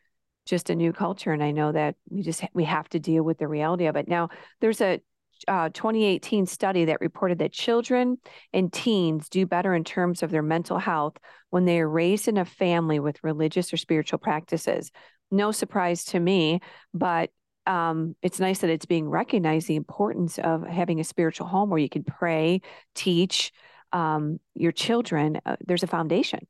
just 0.45 0.69
a 0.69 0.76
new 0.76 0.91
culture, 0.91 1.32
and 1.32 1.43
I 1.43 1.52
know 1.52 1.72
that 1.72 1.95
we 2.10 2.24
just 2.24 2.43
we 2.54 2.65
have 2.65 2.89
to 2.89 3.00
deal 3.00 3.24
with 3.24 3.38
the 3.38 3.48
reality 3.48 3.86
of 3.86 3.95
it. 3.95 4.08
Now, 4.08 4.30
there's 4.60 4.82
a 4.82 5.00
uh, 5.48 5.69
2018 5.69 6.45
study 6.45 6.86
that 6.86 7.00
reported 7.00 7.39
that 7.39 7.54
children 7.54 8.17
and 8.52 8.74
teens 8.74 9.30
do 9.30 9.45
better 9.45 9.74
in 9.74 9.84
terms 9.84 10.22
of 10.22 10.32
their 10.32 10.41
mental 10.43 10.78
health 10.78 11.17
when 11.50 11.65
they 11.65 11.80
are 11.80 11.89
raised 11.89 12.28
in 12.28 12.38
a 12.38 12.45
family 12.45 13.00
with 13.00 13.24
religious 13.24 13.72
or 13.72 13.78
spiritual 13.78 14.19
practices. 14.19 14.91
No 15.31 15.51
surprise 15.51 16.05
to 16.05 16.19
me, 16.19 16.61
but 16.93 17.31
um, 17.65 18.15
it's 18.23 18.39
nice 18.39 18.59
that 18.59 18.69
it's 18.69 18.85
being 18.85 19.07
recognized 19.09 19.67
the 19.67 19.75
importance 19.75 20.39
of 20.39 20.65
having 20.65 20.99
a 20.99 21.03
spiritual 21.03 21.47
home 21.47 21.69
where 21.69 21.79
you 21.79 21.89
can 21.89 22.03
pray, 22.03 22.61
teach 22.95 23.51
um, 23.93 24.39
your 24.55 24.71
children. 24.71 25.39
Uh, 25.45 25.55
there's 25.65 25.83
a 25.83 25.87
foundation. 25.87 26.47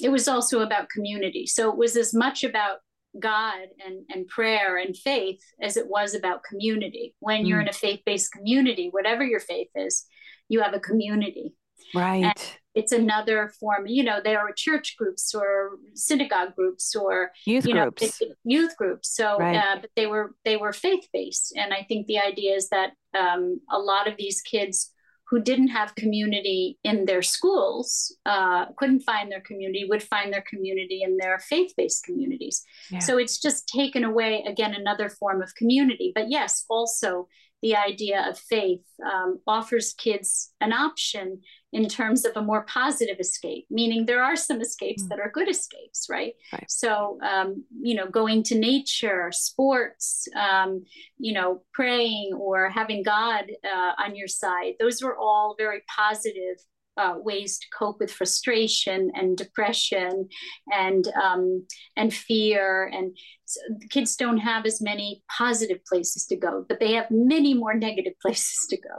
It 0.00 0.10
was 0.10 0.28
also 0.28 0.60
about 0.60 0.88
community. 0.88 1.46
So 1.46 1.70
it 1.70 1.76
was 1.76 1.96
as 1.96 2.14
much 2.14 2.44
about 2.44 2.78
God 3.18 3.68
and, 3.84 4.04
and 4.10 4.26
prayer 4.28 4.76
and 4.76 4.96
faith 4.96 5.40
as 5.60 5.76
it 5.76 5.88
was 5.88 6.14
about 6.14 6.44
community. 6.44 7.14
When 7.20 7.44
mm. 7.44 7.48
you're 7.48 7.60
in 7.60 7.68
a 7.68 7.72
faith 7.72 8.00
based 8.04 8.32
community, 8.32 8.88
whatever 8.90 9.24
your 9.24 9.40
faith 9.40 9.68
is, 9.74 10.06
you 10.48 10.62
have 10.62 10.74
a 10.74 10.80
community. 10.80 11.54
Right. 11.94 12.24
And 12.24 12.34
it's 12.74 12.92
another 12.92 13.52
form, 13.58 13.86
you 13.86 14.04
know, 14.04 14.20
there 14.22 14.38
are 14.38 14.52
church 14.52 14.96
groups 14.98 15.34
or 15.34 15.78
synagogue 15.94 16.54
groups 16.54 16.94
or 16.94 17.30
youth 17.46 17.66
you 17.66 17.72
groups. 17.72 18.20
Know, 18.20 18.28
youth 18.44 18.76
groups. 18.76 19.14
So, 19.16 19.38
right. 19.38 19.56
uh, 19.56 19.76
but 19.80 19.90
they 19.96 20.06
were 20.06 20.34
they 20.44 20.58
were 20.58 20.74
faith 20.74 21.08
based, 21.12 21.54
and 21.56 21.72
I 21.72 21.86
think 21.88 22.06
the 22.06 22.18
idea 22.18 22.54
is 22.54 22.68
that 22.68 22.90
um, 23.18 23.60
a 23.70 23.78
lot 23.78 24.08
of 24.08 24.18
these 24.18 24.42
kids 24.42 24.92
who 25.28 25.40
didn't 25.40 25.68
have 25.68 25.94
community 25.96 26.78
in 26.84 27.04
their 27.04 27.22
schools, 27.22 28.16
uh, 28.26 28.66
couldn't 28.76 29.00
find 29.00 29.30
their 29.30 29.40
community, 29.40 29.84
would 29.88 30.02
find 30.02 30.32
their 30.32 30.44
community 30.48 31.02
in 31.02 31.16
their 31.16 31.38
faith 31.40 31.72
based 31.76 32.04
communities. 32.04 32.62
Yeah. 32.90 33.00
So 33.00 33.18
it's 33.18 33.40
just 33.40 33.66
taken 33.68 34.04
away, 34.04 34.44
again, 34.46 34.74
another 34.74 35.08
form 35.08 35.42
of 35.42 35.54
community. 35.56 36.12
But 36.14 36.30
yes, 36.30 36.64
also 36.70 37.26
the 37.62 37.74
idea 37.74 38.24
of 38.28 38.38
faith 38.38 38.84
um, 39.04 39.40
offers 39.46 39.94
kids 39.94 40.52
an 40.60 40.72
option 40.72 41.40
in 41.76 41.86
terms 41.88 42.24
of 42.24 42.32
a 42.36 42.42
more 42.42 42.62
positive 42.62 43.18
escape, 43.20 43.66
meaning 43.68 44.06
there 44.06 44.24
are 44.24 44.34
some 44.34 44.62
escapes 44.62 45.02
mm. 45.02 45.08
that 45.10 45.20
are 45.20 45.30
good 45.30 45.46
escapes, 45.46 46.06
right? 46.08 46.32
right. 46.50 46.70
So, 46.70 47.18
um, 47.22 47.64
you 47.78 47.94
know, 47.94 48.06
going 48.06 48.42
to 48.44 48.58
nature, 48.58 49.30
sports, 49.30 50.26
um, 50.34 50.86
you 51.18 51.34
know, 51.34 51.62
praying 51.74 52.32
or 52.32 52.70
having 52.70 53.02
God 53.02 53.44
uh, 53.62 53.92
on 54.02 54.16
your 54.16 54.26
side, 54.26 54.72
those 54.80 55.02
were 55.02 55.18
all 55.18 55.54
very 55.58 55.82
positive 55.94 56.56
uh, 56.96 57.16
ways 57.18 57.58
to 57.58 57.66
cope 57.78 58.00
with 58.00 58.10
frustration 58.10 59.12
and 59.14 59.36
depression 59.36 60.30
and 60.72 61.06
um, 61.22 61.66
and 61.94 62.14
fear 62.14 62.90
and 62.90 63.14
so 63.44 63.60
kids 63.90 64.16
don't 64.16 64.38
have 64.38 64.64
as 64.64 64.80
many 64.80 65.22
positive 65.28 65.84
places 65.84 66.24
to 66.24 66.36
go 66.36 66.64
but 66.66 66.80
they 66.80 66.94
have 66.94 67.10
many 67.10 67.52
more 67.52 67.74
negative 67.74 68.14
places 68.22 68.66
to 68.70 68.78
go 68.78 68.94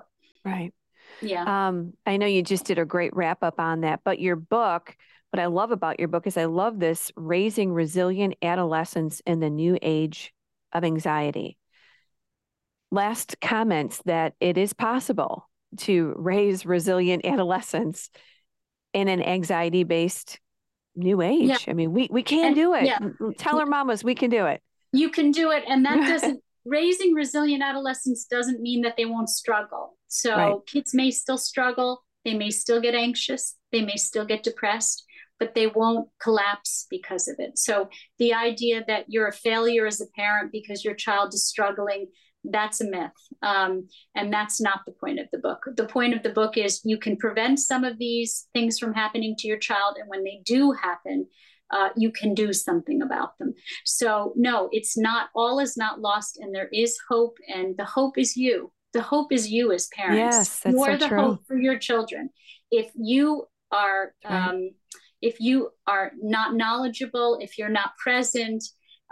right 0.45 0.71
yeah. 1.21 1.67
Um, 1.67 1.93
I 2.05 2.17
know 2.17 2.25
you 2.25 2.43
just 2.43 2.65
did 2.65 2.79
a 2.79 2.85
great 2.85 3.15
wrap 3.15 3.43
up 3.43 3.59
on 3.59 3.81
that, 3.81 4.01
but 4.03 4.19
your 4.19 4.35
book, 4.35 4.95
what 5.31 5.39
I 5.39 5.47
love 5.47 5.71
about 5.71 5.99
your 5.99 6.07
book 6.07 6.27
is 6.27 6.37
I 6.37 6.45
love 6.45 6.79
this 6.79 7.11
raising 7.15 7.73
resilient 7.73 8.35
adolescents 8.41 9.21
in 9.25 9.39
the 9.39 9.49
new 9.49 9.77
age 9.81 10.33
of 10.73 10.83
anxiety. 10.83 11.57
Last 12.91 13.37
comments 13.41 14.01
that 14.05 14.33
it 14.39 14.57
is 14.57 14.73
possible 14.73 15.49
to 15.77 16.13
raise 16.17 16.65
resilient 16.65 17.25
adolescents 17.25 18.09
in 18.93 19.07
an 19.09 19.21
anxiety 19.21 19.83
based 19.83 20.39
new 20.95 21.21
age. 21.21 21.49
Yeah. 21.49 21.57
I 21.67 21.73
mean, 21.73 21.91
we 21.91 22.07
we 22.09 22.23
can 22.23 22.47
and, 22.47 22.55
do 22.55 22.73
it. 22.73 22.85
Yeah. 22.85 22.97
Tell 23.37 23.59
our 23.59 23.65
mamas 23.65 24.03
we 24.03 24.15
can 24.15 24.29
do 24.29 24.45
it. 24.45 24.61
You 24.93 25.09
can 25.09 25.31
do 25.31 25.51
it. 25.51 25.63
And 25.67 25.85
that 25.85 25.97
doesn't 26.07 26.41
raising 26.65 27.13
resilient 27.13 27.63
adolescents 27.63 28.25
doesn't 28.25 28.61
mean 28.61 28.81
that 28.81 28.95
they 28.97 29.05
won't 29.05 29.29
struggle. 29.29 29.96
So 30.07 30.35
right. 30.35 30.55
kids 30.67 30.93
may 30.93 31.11
still 31.11 31.37
struggle, 31.37 32.03
they 32.25 32.33
may 32.33 32.49
still 32.49 32.81
get 32.81 32.95
anxious, 32.95 33.55
they 33.71 33.81
may 33.81 33.95
still 33.95 34.25
get 34.25 34.43
depressed, 34.43 35.03
but 35.39 35.53
they 35.53 35.67
won't 35.67 36.09
collapse 36.21 36.87
because 36.89 37.27
of 37.27 37.35
it. 37.39 37.57
So 37.57 37.89
the 38.17 38.33
idea 38.33 38.83
that 38.87 39.05
you're 39.07 39.27
a 39.27 39.33
failure 39.33 39.85
as 39.85 40.01
a 40.01 40.07
parent 40.15 40.51
because 40.51 40.83
your 40.83 40.95
child 40.95 41.33
is 41.33 41.47
struggling, 41.47 42.07
that's 42.43 42.81
a 42.81 42.89
myth. 42.89 43.11
Um, 43.41 43.87
and 44.15 44.31
that's 44.31 44.61
not 44.61 44.81
the 44.85 44.93
point 44.93 45.19
of 45.19 45.27
the 45.31 45.39
book. 45.39 45.59
The 45.75 45.85
point 45.85 46.13
of 46.13 46.23
the 46.23 46.29
book 46.29 46.57
is 46.57 46.81
you 46.83 46.97
can 46.97 47.17
prevent 47.17 47.59
some 47.59 47.83
of 47.83 47.97
these 47.97 48.47
things 48.53 48.79
from 48.79 48.93
happening 48.93 49.35
to 49.39 49.47
your 49.47 49.57
child. 49.57 49.97
And 49.99 50.09
when 50.09 50.23
they 50.23 50.41
do 50.45 50.71
happen, 50.71 51.27
uh, 51.69 51.89
you 51.97 52.11
can 52.11 52.33
do 52.33 52.53
something 52.53 53.01
about 53.01 53.37
them. 53.37 53.53
So, 53.83 54.33
no, 54.35 54.69
it's 54.71 54.97
not, 54.97 55.29
all 55.35 55.59
is 55.59 55.75
not 55.75 55.99
lost, 55.99 56.37
and 56.39 56.55
there 56.55 56.69
is 56.71 56.97
hope, 57.09 57.37
and 57.53 57.75
the 57.75 57.83
hope 57.83 58.17
is 58.17 58.37
you. 58.37 58.71
The 58.93 59.01
hope 59.01 59.31
is 59.31 59.49
you 59.49 59.71
as 59.71 59.87
parents. 59.87 60.17
Yes, 60.17 60.59
that's 60.59 60.73
you 60.73 60.83
are 60.83 60.93
so 60.93 60.97
the 60.97 61.07
true. 61.07 61.21
hope 61.21 61.47
for 61.47 61.57
your 61.57 61.77
children. 61.77 62.29
If 62.71 62.91
you 62.95 63.45
are, 63.71 64.13
right. 64.23 64.49
um, 64.49 64.71
if 65.21 65.39
you 65.39 65.69
are 65.85 66.11
not 66.21 66.55
knowledgeable, 66.55 67.37
if 67.41 67.57
you're 67.57 67.69
not 67.69 67.97
present, 67.97 68.63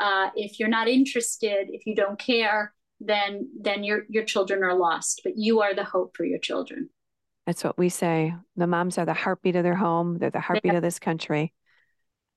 uh, 0.02 0.30
if 0.36 0.60
you're 0.60 0.70
not 0.70 0.88
interested, 0.88 1.68
if 1.70 1.86
you 1.86 1.96
don't 1.96 2.20
care, 2.20 2.74
then 3.00 3.50
then 3.60 3.84
your 3.84 4.04
your 4.10 4.24
children 4.24 4.64
are 4.64 4.78
lost. 4.78 5.22
But 5.24 5.34
you 5.36 5.62
are 5.62 5.76
the 5.76 5.84
hope 5.84 6.16
for 6.16 6.26
your 6.26 6.40
children. 6.40 6.90
That's 7.46 7.64
what 7.64 7.78
we 7.78 7.90
say. 7.90 8.34
The 8.56 8.68
moms 8.68 8.98
are 8.98 9.06
the 9.06 9.14
heartbeat 9.14 9.56
of 9.56 9.64
their 9.64 9.76
home. 9.76 10.18
They're 10.18 10.32
the 10.32 10.40
heartbeat 10.40 10.74
of 10.74 10.82
this 10.82 11.00
country. 11.00 11.54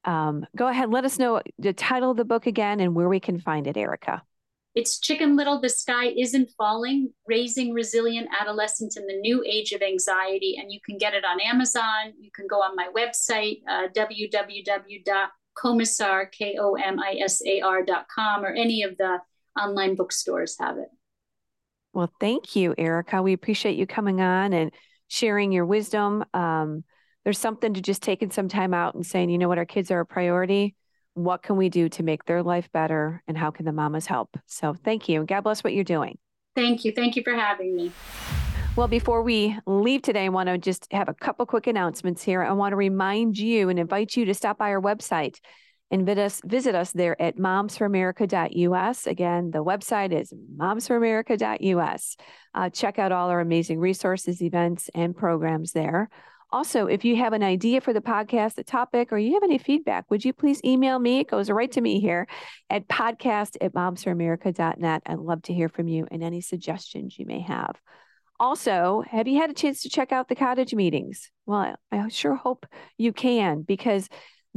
Um, 0.05 0.47
go 0.55 0.69
ahead, 0.69 0.91
let 0.91 1.05
us 1.05 1.19
know 1.19 1.43
the 1.59 1.73
title 1.73 2.11
of 2.11 2.17
the 2.17 2.25
book 2.25 2.47
again 2.47 2.81
and 2.81 2.95
where 2.95 3.09
we 3.09 3.21
can 3.21 3.39
find 3.39 3.67
it, 3.67 3.77
Erica. 3.77 4.23
It's 4.79 4.99
Chicken 5.01 5.35
Little, 5.35 5.61
The 5.61 5.69
Sky 5.69 6.15
Isn't 6.17 6.53
Falling 6.57 7.13
Raising 7.27 7.73
Resilient 7.73 8.29
Adolescents 8.41 8.97
in 8.97 9.09
the 9.09 9.19
New 9.19 9.43
Age 9.45 9.73
of 9.73 9.83
Anxiety. 9.83 10.57
And 10.57 10.71
you 10.71 10.79
can 10.87 10.99
get 10.99 11.15
it 11.15 11.25
on 11.25 11.41
Amazon. 11.41 12.13
You 12.17 12.31
can 12.33 12.47
go 12.47 12.63
on 12.63 12.77
my 12.77 12.87
website, 12.97 13.63
uh, 13.69 13.89
www.komisar, 13.89 15.11
K-O-M-I-S-A-R.com, 16.31 17.65
or 18.45 18.51
any 18.51 18.85
of 18.85 18.97
the 18.99 19.19
online 19.61 19.97
bookstores 19.97 20.57
have 20.61 20.79
it. 20.79 20.91
Well, 21.93 22.13
thank 22.21 22.55
you, 22.55 22.77
Erica. 22.79 23.21
We 23.21 23.33
appreciate 23.33 23.77
you 23.77 23.87
coming 23.89 24.21
on 24.21 24.53
and 24.53 24.71
sharing 25.09 25.51
your 25.51 25.67
wisdom. 25.67 26.25
Um, 26.33 26.85
there's 27.25 27.41
something 27.41 27.75
to 27.75 27.81
just 27.81 28.01
taking 28.01 28.31
some 28.31 28.47
time 28.47 28.73
out 28.73 28.95
and 28.95 29.05
saying, 29.05 29.31
you 29.31 29.39
know 29.39 29.49
what, 29.49 29.59
our 29.59 29.67
kids 29.67 29.91
are 29.91 29.99
a 29.99 30.07
priority 30.07 30.77
what 31.25 31.43
can 31.43 31.57
we 31.57 31.69
do 31.69 31.89
to 31.91 32.03
make 32.03 32.25
their 32.25 32.43
life 32.43 32.71
better 32.73 33.23
and 33.27 33.37
how 33.37 33.51
can 33.51 33.65
the 33.65 33.73
mamas 33.73 34.07
help? 34.07 34.37
So 34.47 34.75
thank 34.75 35.09
you. 35.09 35.25
God 35.25 35.43
bless 35.43 35.65
what 35.65 35.73
you're 35.73 35.85
doing. 35.85 36.19
Thank 36.55 36.85
you. 36.85 36.93
Thank 36.93 37.17
you 37.17 37.23
for 37.23 37.35
having 37.35 37.77
me. 37.77 37.93
Well, 38.77 38.89
before 38.89 39.23
we 39.23 39.59
leave 39.67 40.03
today, 40.03 40.27
I 40.27 40.29
want 40.29 40.49
to 40.49 40.57
just 40.57 40.87
have 40.93 41.09
a 41.09 41.15
couple 41.15 41.45
quick 41.47 41.67
announcements 41.67 42.23
here. 42.23 42.43
I 42.43 42.53
want 42.53 42.73
to 42.73 42.77
remind 42.77 43.37
you 43.37 43.69
and 43.69 43.79
invite 43.79 44.17
you 44.17 44.25
to 44.27 44.35
stop 44.35 44.59
by 44.59 44.71
our 44.71 44.81
website 44.81 45.41
and 45.91 46.07
visit 46.07 46.23
us, 46.23 46.41
visit 46.45 46.75
us 46.75 46.93
there 46.93 47.21
at 47.21 47.37
momsforamerica.us. 47.37 49.07
Again, 49.07 49.51
the 49.51 49.65
website 49.65 50.13
is 50.13 50.33
momsforamerica.us. 50.57 52.17
Uh, 52.55 52.71
check 52.71 52.99
out 52.99 53.11
all 53.11 53.31
our 53.31 53.41
amazing 53.41 53.81
resources, 53.81 54.43
events, 54.43 54.91
and 54.95 55.17
programs 55.17 55.73
there. 55.73 56.09
Also, 56.51 56.87
if 56.87 57.05
you 57.05 57.17
have 57.17 57.35
an 57.35 57.43
idea 57.43 57.81
for 57.81 57.93
the 57.93 58.01
podcast, 58.01 58.57
a 58.57 58.65
topic, 58.65 59.13
or 59.13 59.19
you 59.19 59.35
have 59.35 59.43
any 59.43 59.59
feedback, 59.59 60.11
would 60.11 60.25
you 60.25 60.33
please 60.33 60.63
email 60.65 60.99
me? 60.99 61.21
It 61.21 61.29
goes 61.29 61.51
right 61.51 61.71
to 61.73 61.81
me 61.81 62.01
here 62.01 62.27
at 62.71 62.89
podcast 62.89 63.59
at 63.61 63.75
momsforamerica.net. 63.75 65.03
I'd 65.05 65.19
love 65.19 65.43
to 65.43 65.53
hear 65.53 65.69
from 65.69 65.89
you 65.89 66.07
and 66.11 66.23
any 66.23 66.41
suggestions 66.41 67.19
you 67.19 67.27
may 67.27 67.41
have. 67.41 67.77
Also, 68.41 69.03
have 69.11 69.29
you 69.29 69.39
had 69.39 69.51
a 69.51 69.55
chance 69.55 69.83
to 69.83 69.91
check 69.91 70.13
out 70.13 70.29
the 70.29 70.35
cottage 70.35 70.73
meetings? 70.73 71.31
Well, 71.45 71.77
I 71.93 72.09
sure 72.09 72.37
hope 72.37 72.67
you 72.97 73.13
can 73.13 73.63
because 73.63 74.09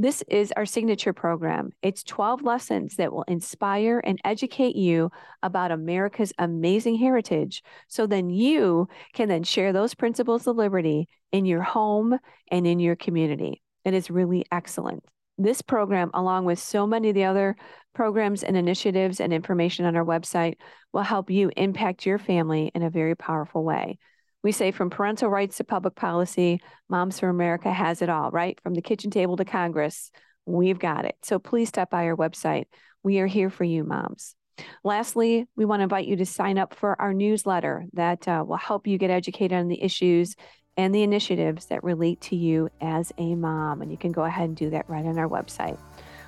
this 0.02 0.22
is 0.28 0.52
our 0.56 0.66
signature 0.66 1.12
program. 1.12 1.70
It's 1.82 2.02
12 2.02 2.42
lessons 2.42 2.96
that 2.96 3.12
will 3.12 3.24
inspire 3.28 4.00
and 4.04 4.20
educate 4.24 4.74
you 4.74 5.10
about 5.42 5.70
America's 5.70 6.32
amazing 6.38 6.96
heritage. 6.96 7.62
So 7.88 8.06
then 8.06 8.28
you 8.30 8.88
can 9.12 9.28
then 9.28 9.44
share 9.44 9.72
those 9.72 9.94
principles 9.94 10.46
of 10.46 10.56
liberty 10.56 11.08
in 11.30 11.44
your 11.44 11.62
home 11.62 12.18
and 12.50 12.66
in 12.66 12.80
your 12.80 12.96
community. 12.96 13.62
It 13.84 13.94
is 13.94 14.10
really 14.10 14.44
excellent. 14.50 15.04
This 15.38 15.62
program, 15.62 16.10
along 16.14 16.44
with 16.44 16.58
so 16.58 16.86
many 16.86 17.08
of 17.08 17.14
the 17.14 17.24
other 17.24 17.56
programs 17.94 18.42
and 18.42 18.56
initiatives 18.56 19.20
and 19.20 19.32
information 19.32 19.86
on 19.86 19.96
our 19.96 20.04
website, 20.04 20.56
will 20.92 21.02
help 21.02 21.30
you 21.30 21.50
impact 21.56 22.06
your 22.06 22.18
family 22.18 22.70
in 22.74 22.82
a 22.82 22.90
very 22.90 23.14
powerful 23.14 23.64
way. 23.64 23.98
We 24.42 24.52
say 24.52 24.72
from 24.72 24.90
parental 24.90 25.28
rights 25.28 25.56
to 25.58 25.64
public 25.64 25.94
policy, 25.94 26.60
Moms 26.88 27.20
for 27.20 27.28
America 27.28 27.72
has 27.72 28.02
it 28.02 28.08
all, 28.08 28.30
right? 28.30 28.60
From 28.62 28.74
the 28.74 28.82
kitchen 28.82 29.10
table 29.10 29.36
to 29.36 29.44
Congress, 29.44 30.10
we've 30.46 30.78
got 30.78 31.04
it. 31.04 31.16
So 31.22 31.38
please 31.38 31.68
stop 31.68 31.90
by 31.90 32.06
our 32.06 32.16
website. 32.16 32.64
We 33.02 33.20
are 33.20 33.26
here 33.26 33.50
for 33.50 33.64
you, 33.64 33.84
moms. 33.84 34.34
Lastly, 34.84 35.46
we 35.56 35.64
want 35.64 35.80
to 35.80 35.84
invite 35.84 36.06
you 36.06 36.16
to 36.16 36.26
sign 36.26 36.58
up 36.58 36.74
for 36.74 37.00
our 37.00 37.14
newsletter 37.14 37.86
that 37.94 38.26
uh, 38.28 38.44
will 38.46 38.56
help 38.56 38.86
you 38.86 38.98
get 38.98 39.10
educated 39.10 39.56
on 39.56 39.68
the 39.68 39.82
issues 39.82 40.34
and 40.76 40.94
the 40.94 41.02
initiatives 41.02 41.66
that 41.66 41.84
relate 41.84 42.20
to 42.22 42.36
you 42.36 42.68
as 42.80 43.12
a 43.18 43.34
mom. 43.34 43.82
And 43.82 43.90
you 43.90 43.96
can 43.96 44.12
go 44.12 44.24
ahead 44.24 44.48
and 44.48 44.56
do 44.56 44.70
that 44.70 44.88
right 44.88 45.04
on 45.04 45.18
our 45.18 45.28
website. 45.28 45.78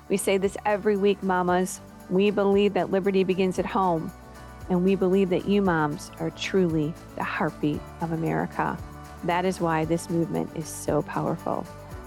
We 0.09 0.17
say 0.17 0.37
this 0.37 0.57
every 0.65 0.97
week, 0.97 1.21
mamas. 1.23 1.81
We 2.09 2.29
believe 2.29 2.73
that 2.73 2.91
liberty 2.91 3.23
begins 3.23 3.57
at 3.57 3.65
home. 3.65 4.11
And 4.69 4.83
we 4.83 4.95
believe 4.95 5.29
that 5.29 5.47
you 5.47 5.61
moms 5.61 6.11
are 6.19 6.31
truly 6.31 6.93
the 7.15 7.23
heartbeat 7.23 7.81
of 8.01 8.11
America. 8.11 8.77
That 9.23 9.45
is 9.45 9.59
why 9.59 9.85
this 9.85 10.09
movement 10.09 10.49
is 10.55 10.67
so 10.67 11.01
powerful, 11.03 11.65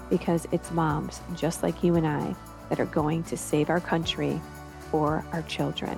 because 0.09 0.47
it's 0.51 0.71
moms 0.71 1.21
just 1.35 1.63
like 1.63 1.83
you 1.83 1.95
and 1.95 2.05
I 2.05 2.35
that 2.69 2.79
are 2.79 2.85
going 2.85 3.23
to 3.23 3.37
save 3.37 3.69
our 3.69 3.79
country 3.79 4.41
for 4.91 5.25
our 5.31 5.41
children. 5.43 5.97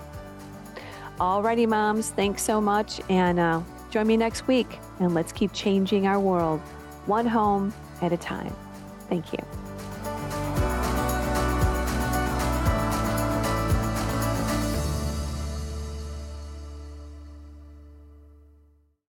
Alrighty, 1.20 1.68
moms, 1.68 2.10
thanks 2.12 2.42
so 2.42 2.60
much. 2.62 3.02
And 3.10 3.40
uh, 3.40 3.62
join 3.90 4.08
me 4.08 4.18
next 4.18 4.48
week, 4.48 4.80
and 5.00 5.14
let's 5.14 5.32
keep 5.32 5.54
changing 5.54 6.08
our 6.08 6.20
world 6.20 6.60
one 7.06 7.26
home 7.26 7.74
at 8.02 8.14
a 8.14 8.18
time. 8.18 8.56
Thank 9.10 9.34
you. 9.34 9.61